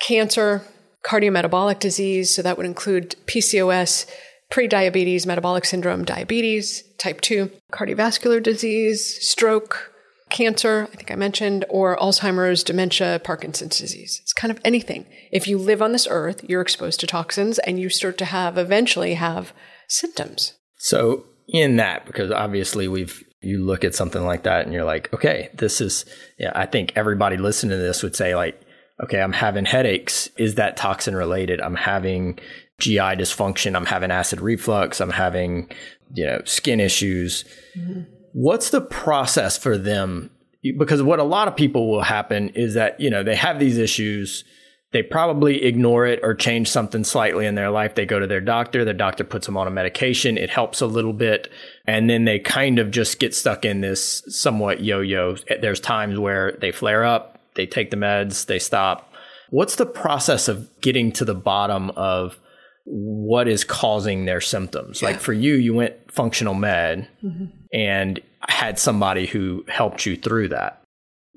cancer, 0.00 0.62
cardiometabolic 1.02 1.78
disease, 1.78 2.34
so 2.34 2.42
that 2.42 2.58
would 2.58 2.66
include 2.66 3.16
PCOS, 3.26 4.06
prediabetes, 4.52 5.26
metabolic 5.26 5.64
syndrome, 5.64 6.04
diabetes, 6.04 6.84
type 6.98 7.22
2, 7.22 7.50
cardiovascular 7.72 8.42
disease, 8.42 9.26
stroke, 9.26 9.92
cancer, 10.28 10.88
I 10.92 10.96
think 10.96 11.10
I 11.10 11.14
mentioned, 11.14 11.64
or 11.68 11.96
Alzheimer's, 11.96 12.62
dementia, 12.62 13.20
Parkinson's 13.24 13.78
disease. 13.78 14.20
It's 14.22 14.32
kind 14.32 14.50
of 14.50 14.60
anything. 14.64 15.06
If 15.30 15.48
you 15.48 15.56
live 15.58 15.80
on 15.80 15.92
this 15.92 16.06
earth, 16.10 16.44
you're 16.48 16.60
exposed 16.60 17.00
to 17.00 17.06
toxins 17.06 17.58
and 17.60 17.80
you 17.80 17.88
start 17.88 18.18
to 18.18 18.24
have 18.26 18.58
eventually 18.58 19.14
have 19.14 19.52
symptoms. 19.88 20.54
So, 20.76 21.24
in 21.48 21.76
that, 21.76 22.06
because 22.06 22.30
obviously 22.30 22.88
we've 22.88 23.22
you 23.42 23.58
look 23.58 23.82
at 23.84 23.94
something 23.94 24.24
like 24.24 24.44
that 24.44 24.64
and 24.64 24.72
you're 24.72 24.84
like, 24.84 25.12
okay, 25.12 25.50
this 25.54 25.80
is 25.80 26.04
yeah, 26.38 26.52
I 26.54 26.66
think 26.66 26.92
everybody 26.94 27.36
listening 27.36 27.70
to 27.70 27.76
this 27.76 28.02
would 28.02 28.14
say 28.14 28.36
like, 28.36 28.60
okay, 29.02 29.20
I'm 29.20 29.32
having 29.32 29.64
headaches. 29.64 30.30
Is 30.38 30.54
that 30.54 30.76
toxin 30.76 31.16
related? 31.16 31.60
I'm 31.60 31.74
having 31.74 32.38
GI 32.82 33.16
dysfunction, 33.16 33.76
I'm 33.76 33.86
having 33.86 34.10
acid 34.10 34.40
reflux, 34.40 35.00
I'm 35.00 35.10
having, 35.10 35.70
you 36.12 36.26
know, 36.26 36.40
skin 36.44 36.80
issues. 36.80 37.44
Mm-hmm. 37.78 38.02
What's 38.32 38.70
the 38.70 38.80
process 38.80 39.56
for 39.56 39.78
them? 39.78 40.30
Because 40.78 41.02
what 41.02 41.20
a 41.20 41.24
lot 41.24 41.46
of 41.48 41.54
people 41.54 41.90
will 41.90 42.02
happen 42.02 42.48
is 42.50 42.74
that, 42.74 42.98
you 42.98 43.08
know, 43.08 43.22
they 43.22 43.36
have 43.36 43.60
these 43.60 43.78
issues, 43.78 44.44
they 44.92 45.02
probably 45.02 45.64
ignore 45.64 46.06
it 46.06 46.20
or 46.22 46.34
change 46.34 46.68
something 46.68 47.04
slightly 47.04 47.46
in 47.46 47.54
their 47.54 47.70
life. 47.70 47.94
They 47.94 48.04
go 48.04 48.18
to 48.18 48.26
their 48.26 48.40
doctor, 48.40 48.84
their 48.84 48.94
doctor 48.94 49.24
puts 49.24 49.46
them 49.46 49.56
on 49.56 49.68
a 49.68 49.70
medication, 49.70 50.36
it 50.36 50.50
helps 50.50 50.80
a 50.80 50.86
little 50.86 51.12
bit, 51.12 51.50
and 51.86 52.10
then 52.10 52.24
they 52.24 52.38
kind 52.38 52.78
of 52.78 52.90
just 52.90 53.20
get 53.20 53.34
stuck 53.34 53.64
in 53.64 53.80
this 53.80 54.22
somewhat 54.26 54.82
yo-yo. 54.82 55.36
There's 55.60 55.80
times 55.80 56.18
where 56.18 56.52
they 56.60 56.72
flare 56.72 57.04
up, 57.04 57.40
they 57.54 57.66
take 57.66 57.90
the 57.90 57.96
meds, 57.96 58.46
they 58.46 58.58
stop. 58.58 59.12
What's 59.50 59.76
the 59.76 59.86
process 59.86 60.48
of 60.48 60.68
getting 60.80 61.12
to 61.12 61.24
the 61.24 61.34
bottom 61.34 61.90
of 61.90 62.38
what 62.84 63.48
is 63.48 63.64
causing 63.64 64.24
their 64.24 64.40
symptoms. 64.40 65.02
Yeah. 65.02 65.08
Like 65.08 65.20
for 65.20 65.32
you, 65.32 65.54
you 65.54 65.74
went 65.74 65.94
functional 66.10 66.54
med 66.54 67.08
mm-hmm. 67.22 67.46
and 67.72 68.20
had 68.40 68.78
somebody 68.78 69.26
who 69.26 69.64
helped 69.68 70.04
you 70.06 70.16
through 70.16 70.48
that. 70.48 70.82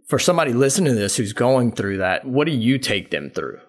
For 0.08 0.20
somebody 0.20 0.54
listening 0.54 0.94
to 0.94 1.00
this 1.00 1.18
who's 1.18 1.34
going 1.34 1.72
through 1.72 1.98
that, 1.98 2.26
what 2.26 2.46
do 2.46 2.52
you 2.52 2.78
take 2.78 3.12
them 3.12 3.32
through? 3.32 3.60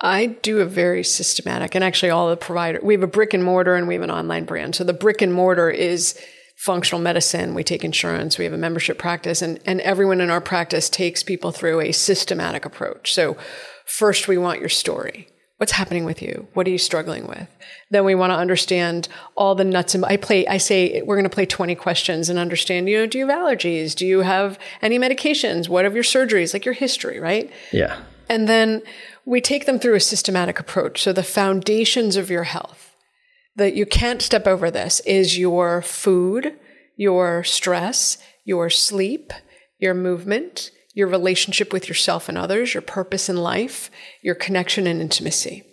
I 0.00 0.26
do 0.42 0.60
a 0.60 0.64
very 0.64 1.04
systematic, 1.04 1.74
and 1.74 1.84
actually, 1.84 2.10
all 2.10 2.30
the 2.30 2.36
provider 2.36 2.80
we 2.82 2.94
have 2.94 3.02
a 3.02 3.06
brick 3.06 3.34
and 3.34 3.44
mortar 3.44 3.74
and 3.74 3.86
we 3.86 3.94
have 3.94 4.02
an 4.02 4.10
online 4.10 4.44
brand. 4.44 4.74
So 4.74 4.84
the 4.84 4.94
brick 4.94 5.20
and 5.20 5.32
mortar 5.32 5.68
is 5.68 6.18
functional 6.56 7.02
medicine. 7.02 7.54
We 7.54 7.64
take 7.64 7.84
insurance. 7.84 8.38
We 8.38 8.44
have 8.44 8.54
a 8.54 8.58
membership 8.58 8.98
practice, 8.98 9.42
and 9.42 9.60
and 9.66 9.80
everyone 9.82 10.22
in 10.22 10.30
our 10.30 10.40
practice 10.40 10.88
takes 10.88 11.22
people 11.22 11.52
through 11.52 11.80
a 11.80 11.92
systematic 11.92 12.64
approach. 12.64 13.12
So 13.12 13.36
first, 13.86 14.26
we 14.26 14.38
want 14.38 14.60
your 14.60 14.70
story. 14.70 15.28
What's 15.60 15.72
happening 15.72 16.06
with 16.06 16.22
you? 16.22 16.48
What 16.54 16.66
are 16.66 16.70
you 16.70 16.78
struggling 16.78 17.26
with? 17.26 17.46
Then 17.90 18.06
we 18.06 18.14
want 18.14 18.30
to 18.30 18.34
understand 18.34 19.08
all 19.36 19.54
the 19.54 19.62
nuts 19.62 19.94
and 19.94 20.06
I 20.06 20.16
play, 20.16 20.46
I 20.46 20.56
say, 20.56 21.02
we're 21.02 21.16
going 21.16 21.28
to 21.28 21.28
play 21.28 21.44
20 21.44 21.74
questions 21.74 22.30
and 22.30 22.38
understand, 22.38 22.88
you 22.88 22.96
know, 22.96 23.06
do 23.06 23.18
you 23.18 23.28
have 23.28 23.38
allergies? 23.38 23.94
Do 23.94 24.06
you 24.06 24.20
have 24.20 24.58
any 24.80 24.98
medications? 24.98 25.68
What 25.68 25.84
of 25.84 25.92
your 25.92 26.02
surgeries? 26.02 26.54
Like 26.54 26.64
your 26.64 26.72
history, 26.72 27.20
right? 27.20 27.52
Yeah. 27.72 28.00
And 28.26 28.48
then 28.48 28.80
we 29.26 29.42
take 29.42 29.66
them 29.66 29.78
through 29.78 29.96
a 29.96 30.00
systematic 30.00 30.58
approach. 30.58 31.02
So 31.02 31.12
the 31.12 31.22
foundations 31.22 32.16
of 32.16 32.30
your 32.30 32.44
health 32.44 32.96
that 33.54 33.74
you 33.74 33.84
can't 33.84 34.22
step 34.22 34.46
over 34.46 34.70
this 34.70 35.00
is 35.00 35.36
your 35.36 35.82
food, 35.82 36.58
your 36.96 37.44
stress, 37.44 38.16
your 38.46 38.70
sleep, 38.70 39.30
your 39.78 39.92
movement, 39.92 40.70
your 40.94 41.08
relationship 41.08 41.72
with 41.72 41.88
yourself 41.88 42.28
and 42.28 42.36
others, 42.36 42.74
your 42.74 42.82
purpose 42.82 43.28
in 43.28 43.36
life, 43.36 43.90
your 44.22 44.34
connection 44.34 44.86
and 44.86 45.00
intimacy. 45.00 45.64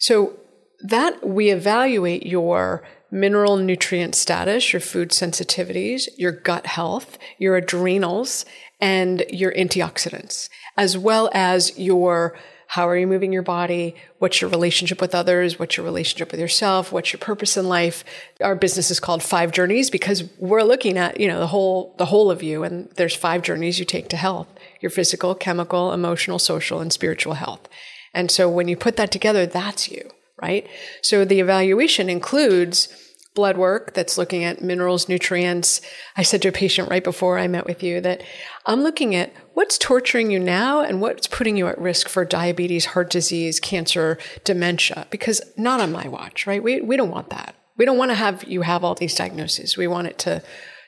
So 0.00 0.38
that 0.80 1.26
we 1.26 1.50
evaluate 1.50 2.26
your 2.26 2.86
mineral 3.10 3.56
nutrient 3.56 4.14
status, 4.14 4.72
your 4.72 4.80
food 4.80 5.10
sensitivities, 5.10 6.08
your 6.16 6.32
gut 6.32 6.66
health, 6.66 7.18
your 7.38 7.56
adrenals, 7.56 8.44
and 8.80 9.24
your 9.30 9.52
antioxidants, 9.54 10.48
as 10.76 10.96
well 10.96 11.30
as 11.32 11.76
your 11.78 12.38
how 12.68 12.86
are 12.86 12.96
you 12.98 13.06
moving 13.06 13.32
your 13.32 13.42
body? 13.42 13.94
What's 14.18 14.42
your 14.42 14.50
relationship 14.50 15.00
with 15.00 15.14
others? 15.14 15.58
What's 15.58 15.78
your 15.78 15.86
relationship 15.86 16.30
with 16.30 16.38
yourself? 16.38 16.92
What's 16.92 17.14
your 17.14 17.18
purpose 17.18 17.56
in 17.56 17.66
life? 17.66 18.04
Our 18.42 18.54
business 18.54 18.90
is 18.90 19.00
called 19.00 19.22
Five 19.22 19.52
Journeys 19.52 19.88
because 19.88 20.24
we're 20.36 20.62
looking 20.62 20.98
at, 20.98 21.18
you 21.18 21.28
know, 21.28 21.40
the 21.40 21.46
whole, 21.46 21.94
the 21.96 22.04
whole 22.04 22.30
of 22.30 22.42
you. 22.42 22.64
And 22.64 22.90
there's 22.96 23.16
five 23.16 23.40
journeys 23.40 23.78
you 23.78 23.86
take 23.86 24.10
to 24.10 24.18
health, 24.18 24.48
your 24.82 24.90
physical, 24.90 25.34
chemical, 25.34 25.94
emotional, 25.94 26.38
social, 26.38 26.78
and 26.78 26.92
spiritual 26.92 27.34
health. 27.34 27.66
And 28.12 28.30
so 28.30 28.50
when 28.50 28.68
you 28.68 28.76
put 28.76 28.96
that 28.96 29.10
together, 29.10 29.46
that's 29.46 29.90
you, 29.90 30.10
right? 30.42 30.68
So 31.00 31.24
the 31.24 31.40
evaluation 31.40 32.10
includes 32.10 33.07
blood 33.38 33.56
work 33.56 33.94
that's 33.94 34.18
looking 34.18 34.42
at 34.42 34.62
minerals, 34.62 35.08
nutrients. 35.08 35.80
I 36.16 36.24
said 36.24 36.42
to 36.42 36.48
a 36.48 36.52
patient 36.52 36.90
right 36.90 37.04
before 37.04 37.38
I 37.38 37.46
met 37.46 37.66
with 37.66 37.84
you 37.84 38.00
that 38.00 38.20
I'm 38.66 38.82
looking 38.82 39.14
at 39.14 39.32
what's 39.54 39.78
torturing 39.78 40.32
you 40.32 40.40
now 40.40 40.80
and 40.80 41.00
what's 41.00 41.28
putting 41.28 41.56
you 41.56 41.68
at 41.68 41.80
risk 41.80 42.08
for 42.08 42.24
diabetes, 42.24 42.86
heart 42.86 43.10
disease, 43.10 43.60
cancer, 43.60 44.18
dementia, 44.42 45.06
because 45.10 45.40
not 45.56 45.78
on 45.78 45.92
my 45.92 46.08
watch, 46.08 46.48
right? 46.48 46.60
We, 46.60 46.80
we 46.80 46.96
don't 46.96 47.12
want 47.12 47.30
that. 47.30 47.54
We 47.76 47.84
don't 47.84 47.96
want 47.96 48.10
to 48.10 48.16
have 48.16 48.42
you 48.42 48.62
have 48.62 48.82
all 48.82 48.96
these 48.96 49.14
diagnoses. 49.14 49.76
We 49.76 49.86
want 49.86 50.08
it 50.08 50.18
to 50.18 50.42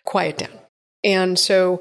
quiet 0.05 0.39
down. 0.39 0.59
And 1.05 1.39
so 1.39 1.81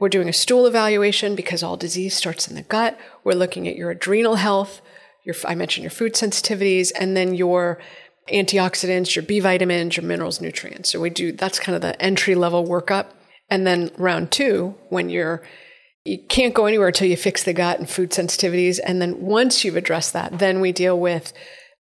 we're 0.00 0.08
doing 0.08 0.28
a 0.28 0.32
stool 0.32 0.66
evaluation 0.66 1.36
because 1.36 1.62
all 1.62 1.76
disease 1.76 2.16
starts 2.16 2.48
in 2.48 2.56
the 2.56 2.62
gut. 2.62 2.98
We're 3.22 3.34
looking 3.34 3.68
at 3.68 3.76
your 3.76 3.92
adrenal 3.92 4.34
health. 4.34 4.82
Your, 5.22 5.36
I 5.46 5.54
mentioned 5.54 5.84
your 5.84 5.92
food 5.92 6.14
sensitivities 6.14 6.90
and 6.98 7.16
then 7.16 7.32
your 7.36 7.78
antioxidants, 8.30 9.14
your 9.14 9.24
B 9.24 9.40
vitamins, 9.40 9.96
your 9.96 10.04
minerals, 10.04 10.40
nutrients. 10.40 10.90
So 10.90 11.00
we 11.00 11.10
do 11.10 11.32
that's 11.32 11.58
kind 11.58 11.76
of 11.76 11.82
the 11.82 12.00
entry 12.00 12.34
level 12.34 12.66
workup. 12.66 13.06
And 13.48 13.66
then 13.66 13.90
round 13.96 14.30
two, 14.30 14.76
when 14.88 15.10
you're 15.10 15.42
you 16.04 16.18
can't 16.28 16.54
go 16.54 16.66
anywhere 16.66 16.88
until 16.88 17.08
you 17.08 17.16
fix 17.16 17.42
the 17.42 17.52
gut 17.52 17.78
and 17.78 17.88
food 17.88 18.10
sensitivities. 18.10 18.80
And 18.84 19.02
then 19.02 19.20
once 19.20 19.64
you've 19.64 19.76
addressed 19.76 20.12
that, 20.14 20.38
then 20.38 20.60
we 20.60 20.72
deal 20.72 20.98
with 20.98 21.32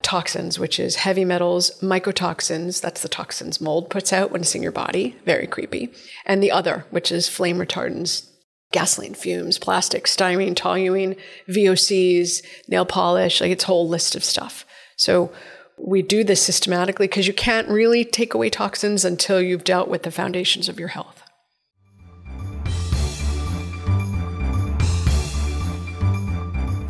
toxins, 0.03 0.59
which 0.59 0.81
is 0.81 0.97
heavy 0.97 1.25
metals, 1.25 1.71
mycotoxins. 1.81 2.81
That's 2.81 3.03
the 3.03 3.09
toxins 3.09 3.61
mold 3.61 3.91
puts 3.91 4.13
out 4.13 4.31
when 4.31 4.43
it's 4.43 4.55
in 4.55 4.63
your 4.63 4.73
body. 4.73 5.17
Very 5.25 5.47
creepy. 5.47 5.91
And 6.25 6.43
the 6.43 6.51
other, 6.51 6.87
which 6.91 7.13
is 7.13 7.29
flame 7.29 7.59
retardants, 7.59 8.27
gasoline 8.73 9.15
fumes, 9.15 9.59
plastic, 9.59 10.05
styrene, 10.05 10.55
toluene, 10.55 11.19
VOCs, 11.49 12.43
nail 12.69 12.87
polish, 12.87 13.41
like 13.41 13.51
it's 13.51 13.65
whole 13.65 13.89
list 13.89 14.17
of 14.17 14.25
stuff. 14.25 14.65
So 14.97 15.33
we 15.79 16.03
do 16.03 16.25
this 16.25 16.43
systematically 16.43 17.07
because 17.07 17.27
you 17.27 17.33
can't 17.33 17.69
really 17.69 18.05
take 18.05 18.35
away 18.35 18.51
toxins 18.51 19.05
until 19.05 19.41
you've 19.41 19.65
dealt 19.65 19.89
with 19.89 20.03
the 20.03 20.11
foundations 20.11 20.69
of 20.69 20.81
your 20.81 20.89
health. 20.89 21.23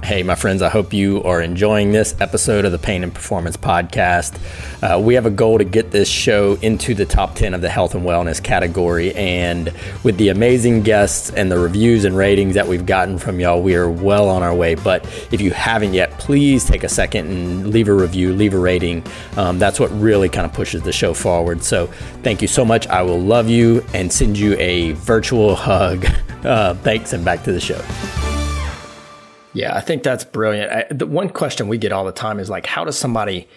Hey, 0.07 0.23
my 0.23 0.37
friends, 0.37 0.63
I 0.63 0.69
hope 0.69 0.93
you 0.93 1.21
are 1.25 1.43
enjoying 1.43 1.91
this 1.91 2.15
episode 2.21 2.65
of 2.65 2.71
the 2.71 2.79
Pain 2.79 3.03
and 3.03 3.13
Performance 3.13 3.57
Podcast. 3.57 4.39
Uh, 4.81 5.01
we 5.01 5.15
have 5.15 5.27
a 5.27 5.33
goal 5.33 5.59
to 5.59 5.65
get 5.65 5.91
this 5.91 6.09
show 6.09 6.55
into 6.63 6.95
the 6.95 7.05
top 7.05 7.35
10 7.35 7.55
of 7.55 7.61
the 7.61 7.69
health 7.69 7.97
and 7.97 8.05
wellness 8.05 8.41
category. 8.41 9.13
And 9.17 9.73
with 10.05 10.17
the 10.17 10.29
amazing 10.29 10.83
guests 10.83 11.31
and 11.31 11.51
the 11.51 11.59
reviews 11.59 12.05
and 12.05 12.17
ratings 12.17 12.55
that 12.55 12.69
we've 12.69 12.87
gotten 12.87 13.19
from 13.19 13.41
y'all, 13.41 13.61
we 13.61 13.75
are 13.75 13.91
well 13.91 14.29
on 14.29 14.45
our 14.45 14.55
way. 14.55 14.77
But 14.77 15.05
if 15.33 15.41
you 15.41 15.51
haven't 15.51 15.93
yet, 15.93 16.13
please 16.21 16.65
take 16.65 16.85
a 16.85 16.89
second 16.89 17.27
and 17.27 17.71
leave 17.73 17.89
a 17.89 17.93
review, 17.93 18.33
leave 18.33 18.55
a 18.55 18.61
rating. 18.61 19.05
Um, 19.37 19.59
that's 19.59 19.81
what 19.81 19.91
really 19.91 20.29
kind 20.29 20.47
of 20.47 20.53
pushes 20.53 20.83
the 20.83 20.93
show 20.93 21.15
forward. 21.15 21.65
So 21.65 21.89
thank 22.23 22.41
you 22.43 22.49
so 22.49 22.65
much. 22.65 22.87
I 22.87 23.03
will 23.03 23.21
love 23.21 23.49
you 23.49 23.85
and 23.93 24.13
send 24.13 24.39
you 24.39 24.55
a 24.61 24.93
virtual 24.93 25.57
hug. 25.57 26.07
Uh, 26.45 26.75
thanks, 26.75 27.13
and 27.13 27.25
back 27.25 27.43
to 27.43 27.51
the 27.51 27.59
show. 27.59 27.81
Yeah, 29.57 29.75
I 29.75 29.81
think 29.81 30.03
that's 30.03 30.25
brilliant. 30.25 30.71
I, 30.71 30.85
the 30.91 31.07
one 31.07 31.31
question 31.31 31.69
we 31.69 31.79
get 31.79 31.91
all 31.91 32.05
the 32.05 32.13
time 32.13 32.39
is 32.39 32.51
like, 32.51 32.67
how 32.67 32.85
does 32.85 32.99
somebody 32.99 33.49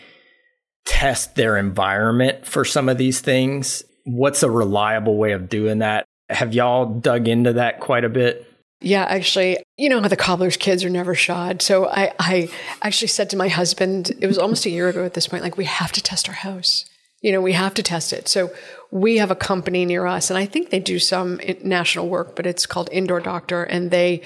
test 0.85 1.35
their 1.35 1.57
environment 1.57 2.47
for 2.47 2.63
some 2.63 2.87
of 2.87 2.97
these 2.97 3.19
things? 3.19 3.83
What's 4.05 4.41
a 4.41 4.49
reliable 4.49 5.17
way 5.17 5.33
of 5.33 5.49
doing 5.49 5.79
that? 5.79 6.05
Have 6.29 6.53
y'all 6.53 6.85
dug 6.85 7.27
into 7.27 7.53
that 7.53 7.81
quite 7.81 8.05
a 8.05 8.09
bit? 8.09 8.45
Yeah, 8.79 9.03
actually, 9.03 9.57
you 9.75 9.89
know 9.89 9.99
how 9.99 10.07
the 10.07 10.15
cobbler's 10.15 10.55
kids 10.55 10.85
are 10.85 10.89
never 10.89 11.15
shod. 11.15 11.61
So 11.61 11.89
I, 11.89 12.13
I 12.17 12.49
actually 12.81 13.09
said 13.09 13.29
to 13.31 13.37
my 13.37 13.49
husband, 13.49 14.11
it 14.21 14.27
was 14.27 14.37
almost 14.37 14.65
a 14.65 14.69
year 14.69 14.87
ago 14.87 15.03
at 15.03 15.15
this 15.15 15.27
point, 15.27 15.43
like, 15.43 15.57
we 15.57 15.65
have 15.65 15.91
to 15.91 16.01
test 16.01 16.29
our 16.29 16.35
house. 16.35 16.85
You 17.21 17.33
know, 17.33 17.41
we 17.41 17.51
have 17.51 17.73
to 17.73 17.83
test 17.83 18.13
it. 18.13 18.29
So 18.29 18.51
we 18.89 19.17
have 19.17 19.31
a 19.31 19.35
company 19.35 19.83
near 19.83 20.05
us, 20.05 20.29
and 20.29 20.37
I 20.37 20.45
think 20.45 20.69
they 20.69 20.79
do 20.79 20.97
some 20.97 21.41
national 21.61 22.07
work, 22.07 22.37
but 22.37 22.45
it's 22.45 22.65
called 22.65 22.87
Indoor 22.93 23.19
Doctor, 23.19 23.63
and 23.63 23.91
they 23.91 24.21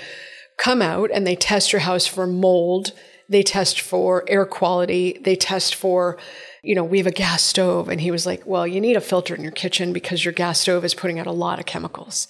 come 0.58 0.82
out 0.82 1.10
and 1.12 1.26
they 1.26 1.36
test 1.36 1.74
your 1.74 1.82
house 1.82 2.06
for 2.06 2.28
mold. 2.28 2.92
They 3.30 3.44
test 3.44 3.80
for 3.82 4.24
air 4.28 4.46
quality. 4.46 5.20
They 5.22 5.36
test 5.36 5.76
for, 5.76 6.18
you 6.62 6.76
know, 6.76 6.84
we 6.84 6.98
have 6.98 7.08
a 7.08 7.12
gas 7.12 7.44
stove. 7.44 7.89
And 7.89 8.02
he 8.02 8.12
was 8.12 8.26
like, 8.26 8.46
well, 8.46 8.68
you 8.68 8.82
need 8.82 8.96
a 8.96 9.02
filter 9.02 9.36
in 9.36 9.44
your 9.44 9.52
kitchen 9.52 9.94
because 9.94 10.24
your 10.26 10.34
gas 10.34 10.60
stove 10.60 10.86
is 10.86 10.94
putting 10.94 11.20
out 11.20 11.28
a 11.28 11.32
lot 11.32 11.60
of 11.60 11.66
chemicals. 11.66 12.28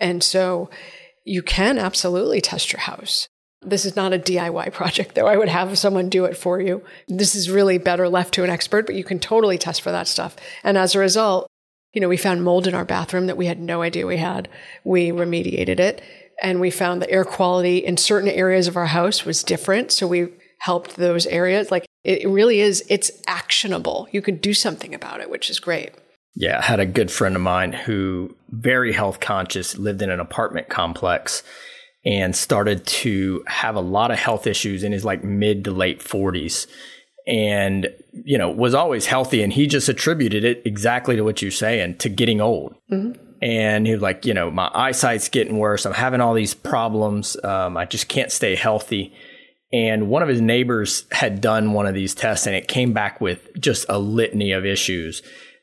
And 0.00 0.22
so 0.22 0.70
you 1.24 1.42
can 1.42 1.78
absolutely 1.78 2.40
test 2.40 2.72
your 2.72 2.80
house. 2.80 3.28
This 3.62 3.86
is 3.86 3.96
not 3.96 4.12
a 4.12 4.18
DIY 4.18 4.72
project, 4.72 5.14
though. 5.14 5.26
I 5.26 5.38
would 5.38 5.48
have 5.48 5.78
someone 5.78 6.10
do 6.10 6.26
it 6.26 6.36
for 6.36 6.60
you. 6.60 6.82
This 7.08 7.34
is 7.34 7.50
really 7.50 7.78
better 7.78 8.08
left 8.08 8.34
to 8.34 8.44
an 8.44 8.50
expert, 8.50 8.84
but 8.84 8.94
you 8.94 9.04
can 9.04 9.18
totally 9.18 9.56
test 9.56 9.80
for 9.80 9.90
that 9.90 10.06
stuff. 10.06 10.36
And 10.62 10.76
as 10.76 10.94
a 10.94 10.98
result, 10.98 11.48
you 11.94 12.00
know, 12.00 12.08
we 12.08 12.16
found 12.16 12.44
mold 12.44 12.66
in 12.66 12.74
our 12.74 12.84
bathroom 12.84 13.26
that 13.28 13.36
we 13.36 13.46
had 13.46 13.60
no 13.60 13.80
idea 13.80 14.06
we 14.06 14.18
had. 14.18 14.48
We 14.82 15.10
remediated 15.10 15.80
it 15.80 16.02
and 16.42 16.60
we 16.60 16.70
found 16.70 17.00
the 17.00 17.10
air 17.10 17.24
quality 17.24 17.78
in 17.78 17.96
certain 17.96 18.28
areas 18.28 18.66
of 18.66 18.76
our 18.76 18.86
house 18.86 19.24
was 19.24 19.42
different. 19.42 19.92
So 19.92 20.06
we 20.06 20.28
helped 20.60 20.96
those 20.96 21.26
areas. 21.26 21.70
Like 21.70 21.86
it 22.04 22.28
really 22.28 22.60
is, 22.60 22.84
it's 22.88 23.10
actionable. 23.26 24.08
You 24.12 24.22
could 24.22 24.40
do 24.40 24.54
something 24.54 24.94
about 24.94 25.20
it, 25.20 25.30
which 25.30 25.50
is 25.50 25.60
great. 25.60 25.90
Yeah, 26.36 26.58
I 26.58 26.62
had 26.62 26.80
a 26.80 26.86
good 26.86 27.12
friend 27.12 27.36
of 27.36 27.42
mine 27.42 27.72
who 27.72 28.34
very 28.50 28.92
health 28.92 29.20
conscious 29.20 29.78
lived 29.78 30.02
in 30.02 30.10
an 30.10 30.20
apartment 30.20 30.68
complex 30.68 31.42
and 32.04 32.34
started 32.34 32.86
to 32.86 33.44
have 33.46 33.76
a 33.76 33.80
lot 33.80 34.10
of 34.10 34.18
health 34.18 34.46
issues 34.46 34.82
in 34.82 34.92
his 34.92 35.04
like 35.04 35.22
mid 35.22 35.64
to 35.64 35.70
late 35.70 36.00
40s 36.00 36.66
and 37.26 37.88
you 38.12 38.36
know 38.36 38.50
was 38.50 38.74
always 38.74 39.06
healthy 39.06 39.42
and 39.42 39.54
he 39.54 39.66
just 39.66 39.88
attributed 39.88 40.44
it 40.44 40.60
exactly 40.66 41.16
to 41.16 41.22
what 41.22 41.40
you're 41.40 41.50
saying 41.50 41.96
to 41.96 42.10
getting 42.10 42.38
old 42.38 42.74
mm-hmm 42.92 43.18
and 43.44 43.86
he 43.86 43.92
was 43.92 44.00
like, 44.00 44.24
you 44.24 44.32
know, 44.32 44.50
my 44.50 44.70
eyesight's 44.72 45.28
getting 45.28 45.58
worse. 45.58 45.84
I'm 45.84 45.92
having 45.92 46.22
all 46.22 46.32
these 46.32 46.54
problems. 46.54 47.36
Um, 47.44 47.76
I 47.76 47.84
just 47.84 48.08
can't 48.08 48.32
stay 48.32 48.54
healthy. 48.56 49.12
And 49.70 50.08
one 50.08 50.22
of 50.22 50.30
his 50.30 50.40
neighbors 50.40 51.04
had 51.12 51.42
done 51.42 51.74
one 51.74 51.86
of 51.86 51.92
these 51.92 52.14
tests 52.14 52.46
and 52.46 52.56
it 52.56 52.68
came 52.68 52.94
back 52.94 53.20
with 53.20 53.60
just 53.60 53.84
a 53.90 53.98
litany 53.98 54.52
of 54.52 54.64
issues. 54.64 55.20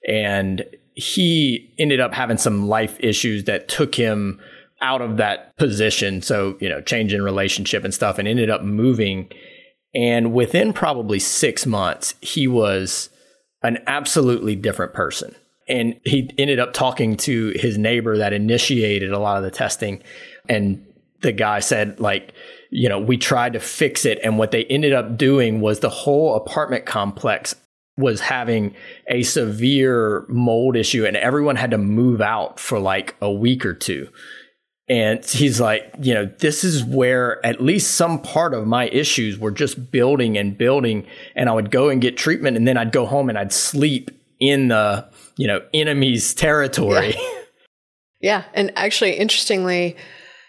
And 0.08 0.64
he 0.94 1.74
ended 1.80 2.00
up 2.00 2.14
having 2.14 2.38
some 2.38 2.68
life 2.68 2.98
issues 3.00 3.46
that 3.46 3.68
took 3.68 3.96
him 3.96 4.40
out 4.84 5.02
of 5.02 5.18
that 5.18 5.58
position. 5.58 6.22
So, 6.22 6.58
you 6.60 6.70
know, 6.70 6.82
change 6.82 7.16
in 7.16 7.24
relationship 7.24 7.84
and 7.84 7.94
stuff 7.94 8.20
and 8.20 8.28
ended 8.28 8.52
up 8.52 8.62
moving. 8.62 9.32
And 9.96 10.34
within 10.34 10.72
probably 10.72 11.18
six 11.18 11.66
months, 11.66 12.14
he 12.22 12.48
was 12.48 13.10
an 13.64 13.80
absolutely 13.88 14.56
different 14.56 14.94
person 14.94 15.34
and 15.72 16.00
he 16.04 16.30
ended 16.38 16.60
up 16.60 16.74
talking 16.74 17.18
to 17.18 17.54
his 17.56 17.78
neighbor 17.78 18.18
that 18.18 18.34
initiated 18.34 19.12
a 19.12 19.20
lot 19.20 19.38
of 19.38 19.44
the 19.44 19.52
testing. 19.52 20.04
And 20.50 20.86
the 21.22 21.32
guy 21.32 21.60
said 21.60 22.00
like 22.00 22.34
you 22.72 22.90
know 22.90 23.00
we 23.00 23.18
tried 23.18 23.54
to 23.54 23.60
fix 23.60 24.06
it. 24.06 24.20
And 24.24 24.38
what 24.38 24.52
they 24.52 24.66
ended 24.66 24.94
up 24.94 25.18
doing 25.18 25.62
was 25.62 25.80
the 25.80 25.90
whole 25.90 26.36
apartment 26.36 26.86
complex 26.86 27.56
was 27.98 28.22
having 28.22 28.74
a 29.08 29.24
severe 29.24 30.26
mold 30.28 30.76
issue 30.76 31.06
and 31.06 31.16
everyone 31.18 31.56
had 31.56 31.72
to 31.72 31.78
move 31.78 32.22
out 32.22 32.60
for 32.60 32.80
like 32.80 33.16
a 33.22 33.32
week 33.32 33.66
or 33.66 33.74
two. 33.74 34.10
And 34.90 35.24
he's 35.24 35.62
like, 35.62 35.94
you 36.02 36.14
know, 36.14 36.26
this 36.26 36.64
is 36.64 36.84
where 36.84 37.46
at 37.46 37.62
least 37.62 37.96
some 37.96 38.22
part 38.22 38.54
of 38.54 38.68
my 38.68 38.88
issues 38.88 39.38
were 39.38 39.52
just 39.52 39.92
building 39.92 40.38
and 40.38 40.58
building. 40.58 41.06
And 41.36 41.48
I 41.48 41.54
would 41.54 41.72
go 41.72 41.90
and 41.90 42.02
get 42.02 42.18
treatment 42.18 42.58
and 42.58 42.68
then 42.68 42.78
I'd 42.78 42.92
go 42.92 43.06
home 43.06 43.30
and 43.30 43.38
I'd 43.38 43.54
sleep 43.54 44.12
in 44.40 44.70
the 44.70 45.08
you 45.42 45.48
know, 45.48 45.60
enemy's 45.74 46.34
territory. 46.36 47.16
Yeah. 47.18 47.42
yeah. 48.22 48.44
And 48.54 48.72
actually, 48.76 49.14
interestingly, 49.14 49.96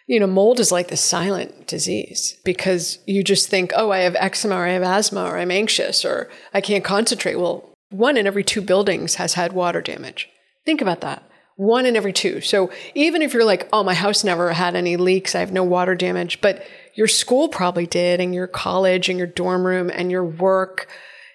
You 0.07 0.20
know, 0.20 0.26
mold 0.26 0.61
is 0.61 0.72
like 0.72 0.88
the 0.88 0.96
silent 0.96 1.66
disease 1.66 2.37
because 2.44 2.98
you 3.07 3.22
just 3.22 3.48
think, 3.48 3.72
oh, 3.76 3.90
I 3.90 4.00
have 4.00 4.16
eczema 4.16 4.57
or 4.57 4.66
I 4.66 4.72
have 4.72 4.83
asthma 4.83 5.24
or 5.24 5.38
I'm 5.38 5.50
anxious 5.50 6.05
or 6.05 6.28
I 6.52 6.61
can't 6.61 6.85
concentrate. 6.85 7.37
Well, 7.37 7.72
one 7.90 8.16
in 8.16 8.26
every 8.26 8.44
two 8.44 8.61
buildings 8.61 9.14
has 9.16 9.35
had 9.35 9.52
water 9.52 9.81
damage. 9.81 10.28
Think 10.66 10.81
about 10.81 11.00
that. 11.02 11.22
One 11.57 11.87
in 11.87 11.96
every 11.96 12.12
two. 12.12 12.40
So 12.40 12.70
even 12.94 13.22
if 13.22 13.33
you're 13.33 13.44
like, 13.44 13.68
oh, 13.72 13.85
my 13.85 13.94
house 13.94 14.24
never 14.24 14.52
had 14.52 14.74
any 14.74 14.96
leaks, 14.96 15.35
I 15.35 15.40
have 15.40 15.52
no 15.52 15.62
water 15.64 15.94
damage, 15.94 16.40
but 16.40 16.62
your 16.94 17.09
school 17.09 17.48
probably 17.48 17.87
did, 17.87 18.20
and 18.20 18.35
your 18.35 18.46
college, 18.46 19.09
and 19.09 19.18
your 19.18 19.26
dorm 19.26 19.64
room, 19.64 19.90
and 19.90 20.11
your 20.11 20.24
work, 20.24 20.88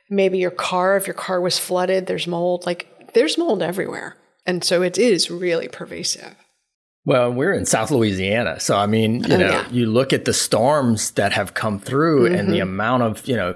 maybe 0.09 0.37
your 0.37 0.51
car, 0.51 0.97
if 0.97 1.07
your 1.07 1.13
car 1.13 1.39
was 1.39 1.57
flooded, 1.57 2.05
there's 2.05 2.27
mold. 2.27 2.65
Like 2.65 2.87
there's 3.17 3.37
mold 3.37 3.63
everywhere. 3.63 4.15
And 4.45 4.63
so 4.63 4.81
it 4.81 4.97
is 4.97 5.31
really 5.31 5.67
pervasive. 5.67 6.35
Well, 7.03 7.31
we're 7.31 7.53
in 7.53 7.65
South 7.65 7.89
Louisiana. 7.89 8.59
So, 8.59 8.77
I 8.77 8.85
mean, 8.85 9.23
you 9.23 9.33
oh, 9.33 9.37
know, 9.37 9.49
yeah. 9.49 9.69
you 9.71 9.85
look 9.87 10.13
at 10.13 10.25
the 10.25 10.33
storms 10.33 11.11
that 11.11 11.31
have 11.31 11.53
come 11.53 11.79
through 11.79 12.25
mm-hmm. 12.25 12.35
and 12.35 12.49
the 12.49 12.59
mm-hmm. 12.59 12.69
amount 12.69 13.03
of, 13.03 13.25
you 13.27 13.35
know, 13.35 13.55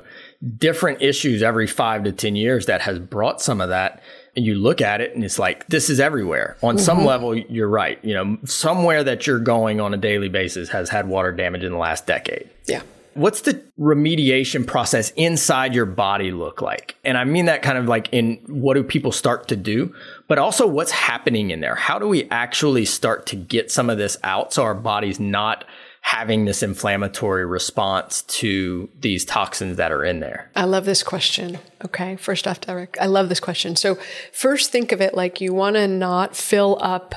different 0.58 1.02
issues 1.02 1.44
every 1.44 1.68
five 1.68 2.06
to 2.06 2.12
10 2.12 2.36
years 2.36 2.66
that 2.66 2.82
has 2.82 2.98
brought 2.98 3.42
some 3.42 3.62
of 3.62 3.70
that. 3.70 4.02
And 4.36 4.46
you 4.46 4.56
look 4.56 4.82
at 4.82 5.02
it 5.02 5.14
and 5.14 5.24
it's 5.24 5.38
like, 5.38 5.68
this 5.68 5.90
is 5.90 6.00
everywhere. 6.00 6.58
On 6.64 6.78
mm-hmm. 6.78 6.84
some 6.84 7.06
level, 7.06 7.36
you're 7.36 7.68
right. 7.68 8.04
You 8.04 8.14
know, 8.14 8.38
somewhere 8.46 9.04
that 9.04 9.28
you're 9.28 9.40
going 9.40 9.80
on 9.82 9.94
a 9.94 9.98
daily 9.98 10.30
basis 10.30 10.70
has 10.70 10.90
had 10.90 11.08
water 11.08 11.34
damage 11.34 11.64
in 11.64 11.74
the 11.74 11.78
last 11.78 12.08
decade. 12.08 12.50
Yeah. 12.68 12.82
What's 13.14 13.42
the 13.42 13.62
remediation 13.80 14.66
process 14.66 15.12
inside 15.12 15.76
your 15.76 15.86
body 15.86 16.32
look 16.32 16.62
like? 16.62 16.96
And 17.04 17.18
I 17.18 17.24
mean 17.26 17.46
that 17.46 17.62
kind 17.62 17.78
of 17.78 17.86
like 17.86 18.10
in 18.12 18.40
what 18.48 18.76
do 18.76 18.84
people 18.84 19.12
start 19.12 19.48
to 19.50 19.56
do, 19.56 19.94
but 20.28 20.38
also 20.38 20.66
what's 20.66 20.92
happening 20.92 21.52
in 21.52 21.60
there? 21.60 21.76
How 21.76 22.00
do 22.00 22.08
we 22.08 22.30
actually 22.30 22.86
start 22.86 23.26
to 23.28 23.36
get 23.36 23.72
some 23.72 23.90
of 23.90 23.98
this 23.98 24.18
out 24.24 24.54
so 24.54 24.64
our 24.64 24.74
body's 24.76 25.20
not 25.20 25.66
having 26.02 26.46
this 26.46 26.64
inflammatory 26.64 27.46
response 27.46 28.24
to 28.24 28.90
these 29.00 29.24
toxins 29.24 29.78
that 29.78 29.92
are 29.92 30.04
in 30.04 30.20
there? 30.20 30.50
I 30.56 30.66
love 30.66 30.86
this 30.86 31.04
question. 31.04 31.60
Okay. 31.86 32.16
First 32.16 32.48
off, 32.48 32.62
Derek, 32.62 32.98
I 33.00 33.06
love 33.06 33.30
this 33.30 33.40
question. 33.40 33.76
So, 33.76 33.98
first, 34.34 34.72
think 34.72 34.92
of 34.92 35.02
it 35.02 35.14
like 35.14 35.40
you 35.40 35.54
want 35.54 35.76
to 35.76 35.88
not 35.88 36.36
fill 36.36 36.78
up 36.82 37.16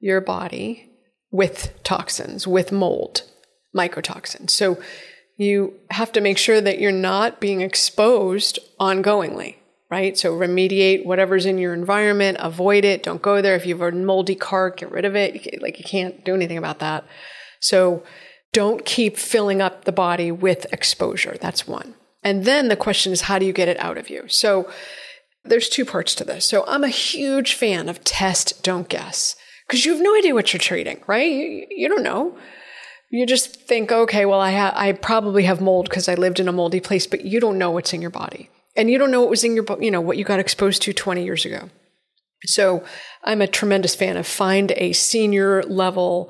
your 0.00 0.20
body 0.20 0.90
with 1.30 1.72
toxins, 1.84 2.46
with 2.46 2.72
mold, 2.72 3.22
mycotoxins. 3.74 4.50
So, 4.50 4.78
you 5.36 5.74
have 5.90 6.12
to 6.12 6.20
make 6.20 6.38
sure 6.38 6.60
that 6.60 6.78
you're 6.78 6.92
not 6.92 7.40
being 7.40 7.60
exposed 7.60 8.58
ongoingly, 8.78 9.56
right? 9.90 10.16
So 10.16 10.36
remediate 10.36 11.04
whatever's 11.04 11.46
in 11.46 11.58
your 11.58 11.74
environment, 11.74 12.38
avoid 12.40 12.84
it, 12.84 13.02
don't 13.02 13.22
go 13.22 13.42
there. 13.42 13.56
If 13.56 13.66
you 13.66 13.76
have 13.76 13.94
a 13.94 13.96
moldy 13.96 14.36
car, 14.36 14.70
get 14.70 14.90
rid 14.90 15.04
of 15.04 15.16
it. 15.16 15.60
Like 15.60 15.78
you 15.78 15.84
can't 15.84 16.24
do 16.24 16.34
anything 16.34 16.58
about 16.58 16.78
that. 16.78 17.04
So 17.60 18.04
don't 18.52 18.84
keep 18.84 19.16
filling 19.16 19.60
up 19.60 19.84
the 19.84 19.92
body 19.92 20.30
with 20.30 20.72
exposure. 20.72 21.36
That's 21.40 21.66
one. 21.66 21.94
And 22.22 22.44
then 22.44 22.68
the 22.68 22.76
question 22.76 23.12
is, 23.12 23.22
how 23.22 23.38
do 23.38 23.44
you 23.44 23.52
get 23.52 23.68
it 23.68 23.78
out 23.80 23.98
of 23.98 24.08
you? 24.08 24.28
So 24.28 24.70
there's 25.44 25.68
two 25.68 25.84
parts 25.84 26.14
to 26.14 26.24
this. 26.24 26.48
So 26.48 26.64
I'm 26.66 26.84
a 26.84 26.88
huge 26.88 27.54
fan 27.54 27.88
of 27.88 28.02
test, 28.04 28.62
don't 28.62 28.88
guess, 28.88 29.36
because 29.66 29.84
you 29.84 29.92
have 29.92 30.00
no 30.00 30.16
idea 30.16 30.34
what 30.34 30.52
you're 30.52 30.60
treating, 30.60 31.02
right? 31.06 31.30
You, 31.30 31.66
you 31.70 31.88
don't 31.88 32.02
know 32.04 32.38
you 33.14 33.26
just 33.26 33.54
think, 33.54 33.92
okay, 33.92 34.26
well, 34.26 34.40
I, 34.40 34.50
ha- 34.50 34.74
I 34.74 34.90
probably 34.90 35.44
have 35.44 35.60
mold 35.60 35.88
because 35.88 36.08
I 36.08 36.14
lived 36.14 36.40
in 36.40 36.48
a 36.48 36.52
moldy 36.52 36.80
place, 36.80 37.06
but 37.06 37.24
you 37.24 37.38
don't 37.38 37.58
know 37.58 37.70
what's 37.70 37.92
in 37.92 38.02
your 38.02 38.10
body. 38.10 38.50
And 38.74 38.90
you 38.90 38.98
don't 38.98 39.12
know 39.12 39.20
what 39.20 39.30
was 39.30 39.44
in 39.44 39.54
your, 39.54 39.64
you 39.80 39.92
know, 39.92 40.00
what 40.00 40.18
you 40.18 40.24
got 40.24 40.40
exposed 40.40 40.82
to 40.82 40.92
20 40.92 41.22
years 41.22 41.44
ago. 41.44 41.70
So 42.44 42.84
I'm 43.22 43.40
a 43.40 43.46
tremendous 43.46 43.94
fan 43.94 44.16
of 44.16 44.26
find 44.26 44.72
a 44.72 44.92
senior 44.94 45.62
level, 45.62 46.28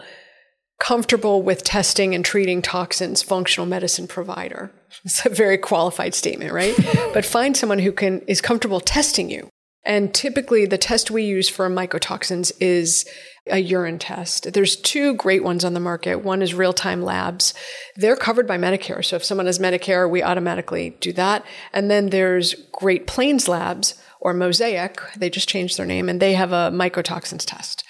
comfortable 0.78 1.40
with 1.40 1.64
testing 1.64 2.14
and 2.14 2.22
treating 2.22 2.60
toxins 2.60 3.22
functional 3.22 3.66
medicine 3.66 4.06
provider. 4.06 4.70
It's 5.06 5.24
a 5.24 5.30
very 5.30 5.56
qualified 5.56 6.14
statement, 6.14 6.52
right? 6.52 6.76
but 7.14 7.24
find 7.24 7.56
someone 7.56 7.78
who 7.78 7.92
can 7.92 8.20
is 8.26 8.42
comfortable 8.42 8.80
testing 8.80 9.30
you. 9.30 9.48
And 9.84 10.14
typically 10.14 10.66
the 10.66 10.78
test 10.78 11.10
we 11.10 11.24
use 11.24 11.48
for 11.48 11.68
mycotoxins 11.68 12.52
is 12.60 13.04
a 13.46 13.58
urine 13.58 13.98
test. 13.98 14.52
There's 14.54 14.76
two 14.76 15.14
great 15.14 15.44
ones 15.44 15.64
on 15.64 15.74
the 15.74 15.80
market. 15.80 16.24
One 16.24 16.40
is 16.40 16.54
Real 16.54 16.72
Time 16.72 17.02
Labs. 17.02 17.52
They're 17.96 18.16
covered 18.16 18.46
by 18.46 18.56
Medicare. 18.56 19.04
So 19.04 19.16
if 19.16 19.24
someone 19.24 19.46
has 19.46 19.58
Medicare, 19.58 20.08
we 20.08 20.22
automatically 20.22 20.96
do 21.00 21.12
that. 21.12 21.44
And 21.72 21.90
then 21.90 22.08
there's 22.08 22.54
Great 22.72 23.06
Plains 23.06 23.46
Labs 23.46 24.00
or 24.20 24.32
Mosaic. 24.32 24.98
They 25.16 25.28
just 25.28 25.48
changed 25.48 25.76
their 25.76 25.84
name 25.84 26.08
and 26.08 26.20
they 26.20 26.32
have 26.32 26.52
a 26.52 26.70
mycotoxins 26.72 27.44
test. 27.44 27.84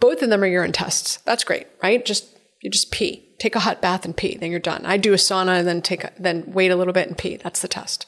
Both 0.00 0.22
of 0.22 0.30
them 0.30 0.42
are 0.42 0.46
urine 0.46 0.72
tests. 0.72 1.18
That's 1.26 1.44
great, 1.44 1.66
right? 1.82 2.04
Just 2.04 2.26
you 2.62 2.70
just 2.70 2.90
pee. 2.90 3.34
Take 3.38 3.54
a 3.54 3.60
hot 3.60 3.82
bath 3.82 4.06
and 4.06 4.16
pee. 4.16 4.38
Then 4.38 4.50
you're 4.50 4.60
done. 4.60 4.86
I 4.86 4.96
do 4.96 5.12
a 5.12 5.16
sauna 5.16 5.58
and 5.58 5.68
then 5.68 5.82
take 5.82 6.04
a, 6.04 6.12
then 6.18 6.44
wait 6.46 6.70
a 6.70 6.76
little 6.76 6.94
bit 6.94 7.08
and 7.08 7.18
pee. 7.18 7.36
That's 7.36 7.60
the 7.60 7.68
test. 7.68 8.06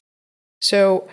So 0.61 1.09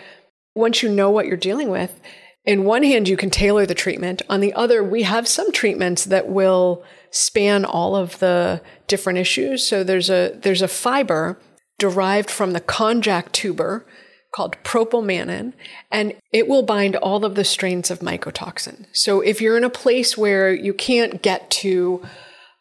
once 0.54 0.82
you 0.82 0.88
know 0.88 1.10
what 1.10 1.26
you're 1.26 1.36
dealing 1.36 1.68
with, 1.68 2.00
in 2.44 2.64
one 2.64 2.82
hand, 2.82 3.08
you 3.08 3.16
can 3.16 3.30
tailor 3.30 3.64
the 3.64 3.74
treatment. 3.74 4.20
On 4.28 4.40
the 4.40 4.52
other, 4.52 4.84
we 4.84 5.02
have 5.02 5.26
some 5.26 5.50
treatments 5.50 6.04
that 6.04 6.28
will 6.28 6.84
span 7.10 7.64
all 7.64 7.96
of 7.96 8.18
the 8.18 8.60
different 8.86 9.18
issues. 9.18 9.66
So 9.66 9.82
there's 9.82 10.10
a, 10.10 10.38
there's 10.42 10.60
a 10.62 10.68
fiber 10.68 11.38
derived 11.78 12.30
from 12.30 12.52
the 12.52 12.60
konjac 12.60 13.32
tuber 13.32 13.86
called 14.34 14.56
Propolmannan, 14.64 15.52
and 15.90 16.14
it 16.32 16.48
will 16.48 16.62
bind 16.62 16.96
all 16.96 17.24
of 17.24 17.34
the 17.34 17.44
strains 17.44 17.90
of 17.90 18.00
mycotoxin. 18.00 18.86
So 18.92 19.20
if 19.20 19.40
you're 19.40 19.56
in 19.56 19.64
a 19.64 19.70
place 19.70 20.18
where 20.18 20.52
you 20.52 20.74
can't 20.74 21.22
get 21.22 21.50
to 21.50 22.02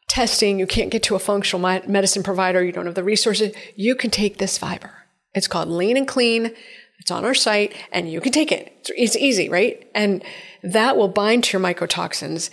testing, 0.07 0.59
you 0.59 0.67
can't 0.67 0.91
get 0.91 1.01
to 1.03 1.15
a 1.15 1.19
functional 1.19 1.81
medicine 1.87 2.21
provider, 2.21 2.63
you 2.63 2.71
don't 2.71 2.85
have 2.85 2.95
the 2.95 3.03
resources, 3.03 3.55
you 3.75 3.95
can 3.95 4.11
take 4.11 4.37
this 4.37 4.57
fiber. 4.57 4.91
It's 5.33 5.47
called 5.47 5.67
Lean 5.67 5.97
and 5.97 6.07
Clean. 6.07 6.53
It's 7.03 7.11
on 7.11 7.25
our 7.25 7.33
site 7.33 7.75
and 7.91 8.09
you 8.09 8.21
can 8.21 8.31
take 8.31 8.49
it. 8.49 8.89
It's 8.95 9.17
easy, 9.17 9.49
right? 9.49 9.85
And 9.93 10.23
that 10.63 10.95
will 10.95 11.09
bind 11.09 11.43
to 11.43 11.57
your 11.57 11.61
mycotoxins. 11.61 12.49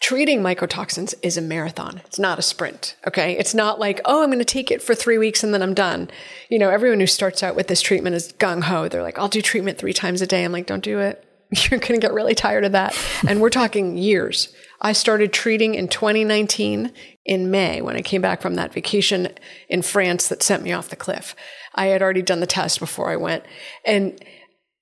Treating 0.00 0.40
mycotoxins 0.40 1.12
is 1.22 1.36
a 1.36 1.42
marathon. 1.42 2.00
It's 2.06 2.18
not 2.18 2.38
a 2.38 2.42
sprint. 2.42 2.96
Okay. 3.06 3.36
It's 3.36 3.52
not 3.52 3.78
like, 3.78 4.00
oh, 4.06 4.22
I'm 4.22 4.30
going 4.30 4.38
to 4.38 4.44
take 4.46 4.70
it 4.70 4.82
for 4.82 4.94
three 4.94 5.18
weeks 5.18 5.44
and 5.44 5.52
then 5.52 5.60
I'm 5.60 5.74
done. 5.74 6.10
You 6.48 6.58
know, 6.58 6.70
everyone 6.70 7.00
who 7.00 7.06
starts 7.06 7.42
out 7.42 7.54
with 7.54 7.66
this 7.66 7.82
treatment 7.82 8.16
is 8.16 8.32
gung 8.32 8.62
ho. 8.62 8.88
They're 8.88 9.02
like, 9.02 9.18
I'll 9.18 9.28
do 9.28 9.42
treatment 9.42 9.76
three 9.76 9.92
times 9.92 10.22
a 10.22 10.26
day. 10.26 10.44
I'm 10.44 10.52
like, 10.52 10.64
don't 10.64 10.82
do 10.82 10.98
it. 10.98 11.22
You're 11.50 11.78
going 11.78 12.00
to 12.00 12.06
get 12.06 12.14
really 12.14 12.34
tired 12.34 12.64
of 12.64 12.72
that. 12.72 12.96
and 13.28 13.42
we're 13.42 13.50
talking 13.50 13.98
years. 13.98 14.50
I 14.80 14.94
started 14.94 15.34
treating 15.34 15.74
in 15.74 15.88
2019 15.88 16.90
in 17.26 17.50
May 17.50 17.82
when 17.82 17.96
I 17.96 18.00
came 18.00 18.22
back 18.22 18.40
from 18.40 18.54
that 18.54 18.72
vacation 18.72 19.28
in 19.68 19.82
France 19.82 20.28
that 20.28 20.42
sent 20.42 20.62
me 20.62 20.72
off 20.72 20.88
the 20.88 20.96
cliff. 20.96 21.36
I 21.74 21.86
had 21.86 22.02
already 22.02 22.22
done 22.22 22.40
the 22.40 22.46
test 22.46 22.80
before 22.80 23.10
I 23.10 23.16
went. 23.16 23.44
And 23.84 24.22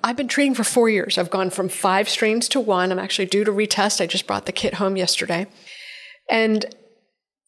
I've 0.02 0.16
been 0.16 0.28
treating 0.28 0.54
for 0.54 0.64
four 0.64 0.88
years. 0.88 1.18
I've 1.18 1.30
gone 1.30 1.50
from 1.50 1.68
five 1.68 2.08
strains 2.08 2.48
to 2.50 2.60
one. 2.60 2.92
I'm 2.92 2.98
actually 2.98 3.26
due 3.26 3.44
to 3.44 3.50
retest. 3.50 4.00
I 4.00 4.06
just 4.06 4.26
brought 4.26 4.46
the 4.46 4.52
kit 4.52 4.74
home 4.74 4.96
yesterday. 4.96 5.46
And 6.30 6.64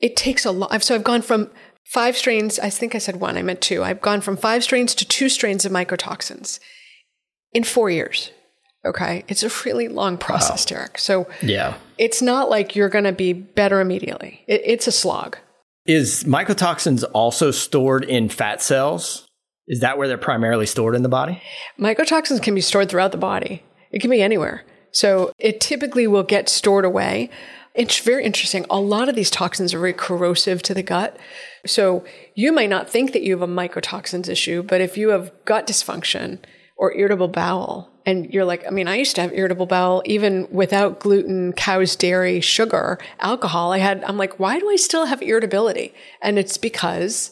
it 0.01 0.17
takes 0.17 0.45
a 0.45 0.51
lot. 0.51 0.83
So 0.83 0.95
I've 0.95 1.05
gone 1.05 1.23
from 1.23 1.51
five 1.85 2.17
strains, 2.17 2.59
I 2.59 2.71
think 2.71 2.95
I 2.95 2.99
said 2.99 3.17
one, 3.17 3.37
I 3.37 3.43
meant 3.43 3.61
two. 3.61 3.83
I've 3.83 4.01
gone 4.01 4.21
from 4.21 4.37
five 4.37 4.65
strains 4.65 4.95
to 4.97 5.05
two 5.05 5.29
strains 5.29 5.65
of 5.65 5.73
mycotoxins 5.73 6.61
in 7.53 7.65
four 7.65 7.91
years. 7.91 8.31
Okay. 8.85 9.25
It's 9.29 9.43
a 9.43 9.51
really 9.65 9.89
long 9.89 10.17
process, 10.17 10.71
wow. 10.71 10.77
Derek. 10.77 10.99
So 10.99 11.29
yeah, 11.43 11.75
it's 11.99 12.23
not 12.23 12.49
like 12.49 12.75
you're 12.75 12.89
going 12.89 13.05
to 13.05 13.13
be 13.13 13.33
better 13.35 13.81
immediately. 13.81 14.43
It, 14.47 14.63
it's 14.65 14.87
a 14.87 14.93
slog. 14.93 15.37
Is 15.85 16.25
mycotoxins 16.25 17.05
also 17.13 17.51
stored 17.51 18.05
in 18.05 18.29
fat 18.29 18.63
cells? 18.63 19.27
Is 19.71 19.79
that 19.81 19.99
where 19.99 20.09
they're 20.09 20.19
primarily 20.19 20.67
stored 20.67 20.97
in 20.97 21.05
the 21.05 21.09
body? 21.09 21.41
Mycotoxins 21.79 22.43
can 22.43 22.57
be 22.57 22.61
stored 22.61 22.89
throughout 22.89 23.13
the 23.13 23.19
body. 23.19 23.63
It 23.93 24.01
can 24.01 24.11
be 24.11 24.21
anywhere. 24.21 24.65
So 24.91 25.33
it 25.39 25.61
typically 25.61 26.09
will 26.09 26.25
get 26.25 26.49
stored 26.49 26.85
away. 26.85 27.31
It's 27.77 28.01
very 28.01 28.25
interesting. 28.25 28.67
A 28.69 28.81
lot 28.81 29.09
of 29.09 29.15
these 29.15 29.31
toxins 29.31 29.73
are 29.73 29.79
very 29.79 29.93
corrosive 29.93 30.61
to 30.65 30.75
the 30.75 30.83
gut. 30.83 31.17
So 31.65 32.05
you 32.35 32.51
might 32.51 32.69
not 32.69 32.91
think 32.91 33.13
that 33.13 33.23
you 33.23 33.31
have 33.31 33.49
a 33.49 33.53
mycotoxins 33.53 34.29
issue, 34.29 34.65
but 34.65 34.81
if 34.81 34.99
you 34.99 35.11
have 35.11 35.31
gut 35.45 35.69
dysfunction 35.69 36.41
or 36.77 36.93
irritable 36.97 37.29
bowel, 37.29 37.93
and 38.05 38.35
you're 38.35 38.45
like, 38.45 38.67
I 38.67 38.71
mean, 38.71 38.89
I 38.89 38.97
used 38.97 39.15
to 39.15 39.23
have 39.23 39.33
irritable 39.33 39.67
bowel 39.67 40.03
even 40.05 40.49
without 40.51 40.99
gluten, 40.99 41.53
cow's 41.53 41.95
dairy, 41.95 42.41
sugar, 42.41 42.99
alcohol. 43.21 43.73
I 43.73 43.79
had, 43.79 44.03
I'm 44.03 44.17
like, 44.17 44.41
why 44.41 44.59
do 44.59 44.69
I 44.69 44.75
still 44.75 45.07
have 45.07 45.23
irritability? 45.23 45.95
And 46.21 46.41
it's 46.41 46.57
because 46.57 47.31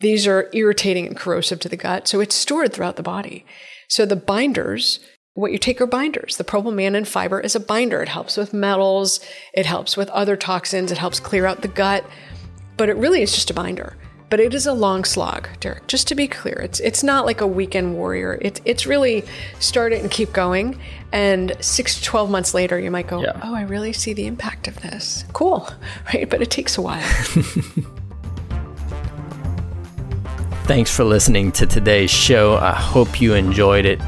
these 0.00 0.26
are 0.26 0.48
irritating 0.52 1.06
and 1.06 1.16
corrosive 1.16 1.60
to 1.60 1.68
the 1.68 1.76
gut, 1.76 2.08
so 2.08 2.20
it's 2.20 2.34
stored 2.34 2.72
throughout 2.72 2.96
the 2.96 3.02
body. 3.02 3.44
So 3.88 4.06
the 4.06 4.16
binders, 4.16 5.00
what 5.34 5.52
you 5.52 5.58
take 5.58 5.80
are 5.80 5.86
binders. 5.86 6.36
The 6.36 6.44
Propolmannan 6.44 7.06
fiber 7.06 7.40
is 7.40 7.54
a 7.54 7.60
binder. 7.60 8.02
It 8.02 8.08
helps 8.08 8.36
with 8.36 8.52
metals, 8.54 9.20
it 9.54 9.66
helps 9.66 9.96
with 9.96 10.08
other 10.10 10.36
toxins, 10.36 10.90
it 10.92 10.98
helps 10.98 11.20
clear 11.20 11.46
out 11.46 11.62
the 11.62 11.68
gut, 11.68 12.04
but 12.76 12.88
it 12.88 12.96
really 12.96 13.22
is 13.22 13.32
just 13.32 13.50
a 13.50 13.54
binder. 13.54 13.96
but 14.30 14.38
it 14.38 14.54
is 14.54 14.64
a 14.64 14.72
long 14.72 15.02
slog, 15.04 15.48
Derek. 15.58 15.88
Just 15.88 16.06
to 16.08 16.14
be 16.14 16.28
clear, 16.28 16.54
it's 16.62 16.78
it's 16.80 17.02
not 17.02 17.26
like 17.26 17.40
a 17.40 17.46
weekend 17.48 17.94
warrior. 17.94 18.38
It's 18.40 18.60
it's 18.64 18.86
really 18.86 19.24
start 19.58 19.92
it 19.92 20.02
and 20.02 20.10
keep 20.10 20.32
going. 20.32 20.78
And 21.12 21.56
six 21.60 21.98
to 21.98 22.04
twelve 22.04 22.30
months 22.30 22.54
later, 22.54 22.78
you 22.78 22.92
might 22.92 23.08
go, 23.08 23.22
Yeah. 23.22 23.40
"Oh, 23.42 23.54
I 23.56 23.62
really 23.62 23.92
see 23.92 24.12
the 24.14 24.26
impact 24.28 24.68
of 24.68 24.80
this." 24.82 25.24
Cool, 25.32 25.68
right? 26.14 26.30
But 26.30 26.42
it 26.42 26.50
takes 26.50 26.78
a 26.78 26.82
while. 26.82 27.02
Thanks 30.70 30.94
for 30.94 31.02
listening 31.02 31.50
to 31.50 31.66
today's 31.66 32.12
show. 32.12 32.54
I 32.54 32.70
hope 32.70 33.20
you 33.20 33.34
enjoyed 33.34 33.84
it. 33.84 33.98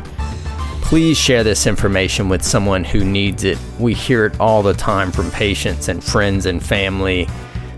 Please 0.81 1.18
share 1.18 1.42
this 1.42 1.66
information 1.66 2.29
with 2.29 2.44
someone 2.44 2.85
who 2.85 3.05
needs 3.05 3.42
it. 3.42 3.59
We 3.81 3.94
hear 3.94 4.27
it 4.27 4.38
all 4.38 4.62
the 4.62 4.72
time 4.72 5.11
from 5.11 5.33
patients 5.33 5.88
and 5.88 6.05
friends 6.05 6.46
and 6.46 6.64
family 6.64 7.27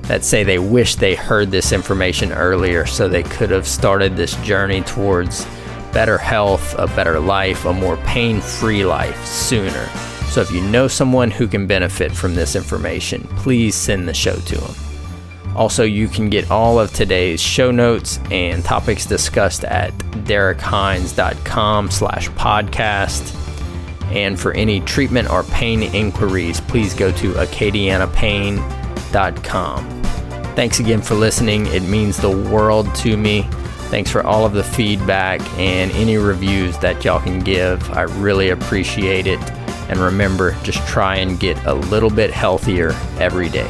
that 0.03 0.23
say 0.23 0.45
they 0.45 0.59
wish 0.59 0.97
they 0.97 1.15
heard 1.15 1.51
this 1.51 1.73
information 1.73 2.31
earlier 2.31 2.85
so 2.85 3.09
they 3.09 3.23
could 3.23 3.49
have 3.49 3.67
started 3.67 4.19
this 4.19 4.37
journey 4.43 4.83
towards 4.83 5.47
better 5.95 6.19
health, 6.19 6.75
a 6.79 6.87
better 6.89 7.19
life, 7.19 7.65
a 7.65 7.73
more 7.73 7.97
pain 8.05 8.39
free 8.39 8.85
life 8.85 9.25
sooner. 9.25 9.87
So 10.27 10.43
if 10.43 10.51
you 10.51 10.61
know 10.61 10.89
someone 10.89 11.31
who 11.31 11.49
can 11.49 11.67
benefit 11.67 12.13
from 12.13 12.35
this 12.35 12.55
information, 12.55 13.23
please 13.37 13.75
send 13.75 14.07
the 14.07 14.13
show 14.13 14.37
to 14.37 14.57
them. 14.59 14.94
Also, 15.57 15.85
you 15.85 16.09
can 16.09 16.29
get 16.29 16.51
all 16.51 16.81
of 16.81 16.93
today's 16.93 17.41
show 17.41 17.71
notes 17.71 18.19
and 18.31 18.65
topics 18.65 19.07
discussed 19.07 19.65
at 19.65 19.93
derekhines.com 20.25 21.91
slash 21.91 22.29
podcast. 22.31 23.41
And 24.13 24.39
for 24.39 24.53
any 24.53 24.81
treatment 24.81 25.31
or 25.31 25.45
pain 25.45 25.83
inquiries, 25.83 26.61
please 26.61 26.95
go 26.95 27.11
to 27.13 27.33
acadianapain.com. 27.35 30.03
Thanks 30.55 30.81
again 30.81 31.03
for 31.03 31.15
listening. 31.15 31.67
It 31.67 31.83
means 31.83 32.17
the 32.17 32.31
world 32.31 32.93
to 32.97 33.17
me. 33.17 33.43
Thanks 33.91 34.11
for 34.11 34.27
all 34.27 34.45
of 34.45 34.53
the 34.53 34.65
feedback 34.65 35.41
and 35.59 35.91
any 35.93 36.17
reviews 36.17 36.77
that 36.79 37.05
y'all 37.05 37.21
can 37.21 37.41
give. 37.41 37.91
I 37.93 38.03
really 38.03 38.51
appreciate 38.51 39.27
it. 39.27 39.41
And 39.89 39.99
remember, 39.99 40.53
just 40.63 40.87
try 40.89 41.17
and 41.17 41.39
get 41.39 41.63
a 41.65 41.75
little 41.75 42.11
bit 42.11 42.31
healthier 42.31 42.93
every 43.19 43.49
day. 43.49 43.69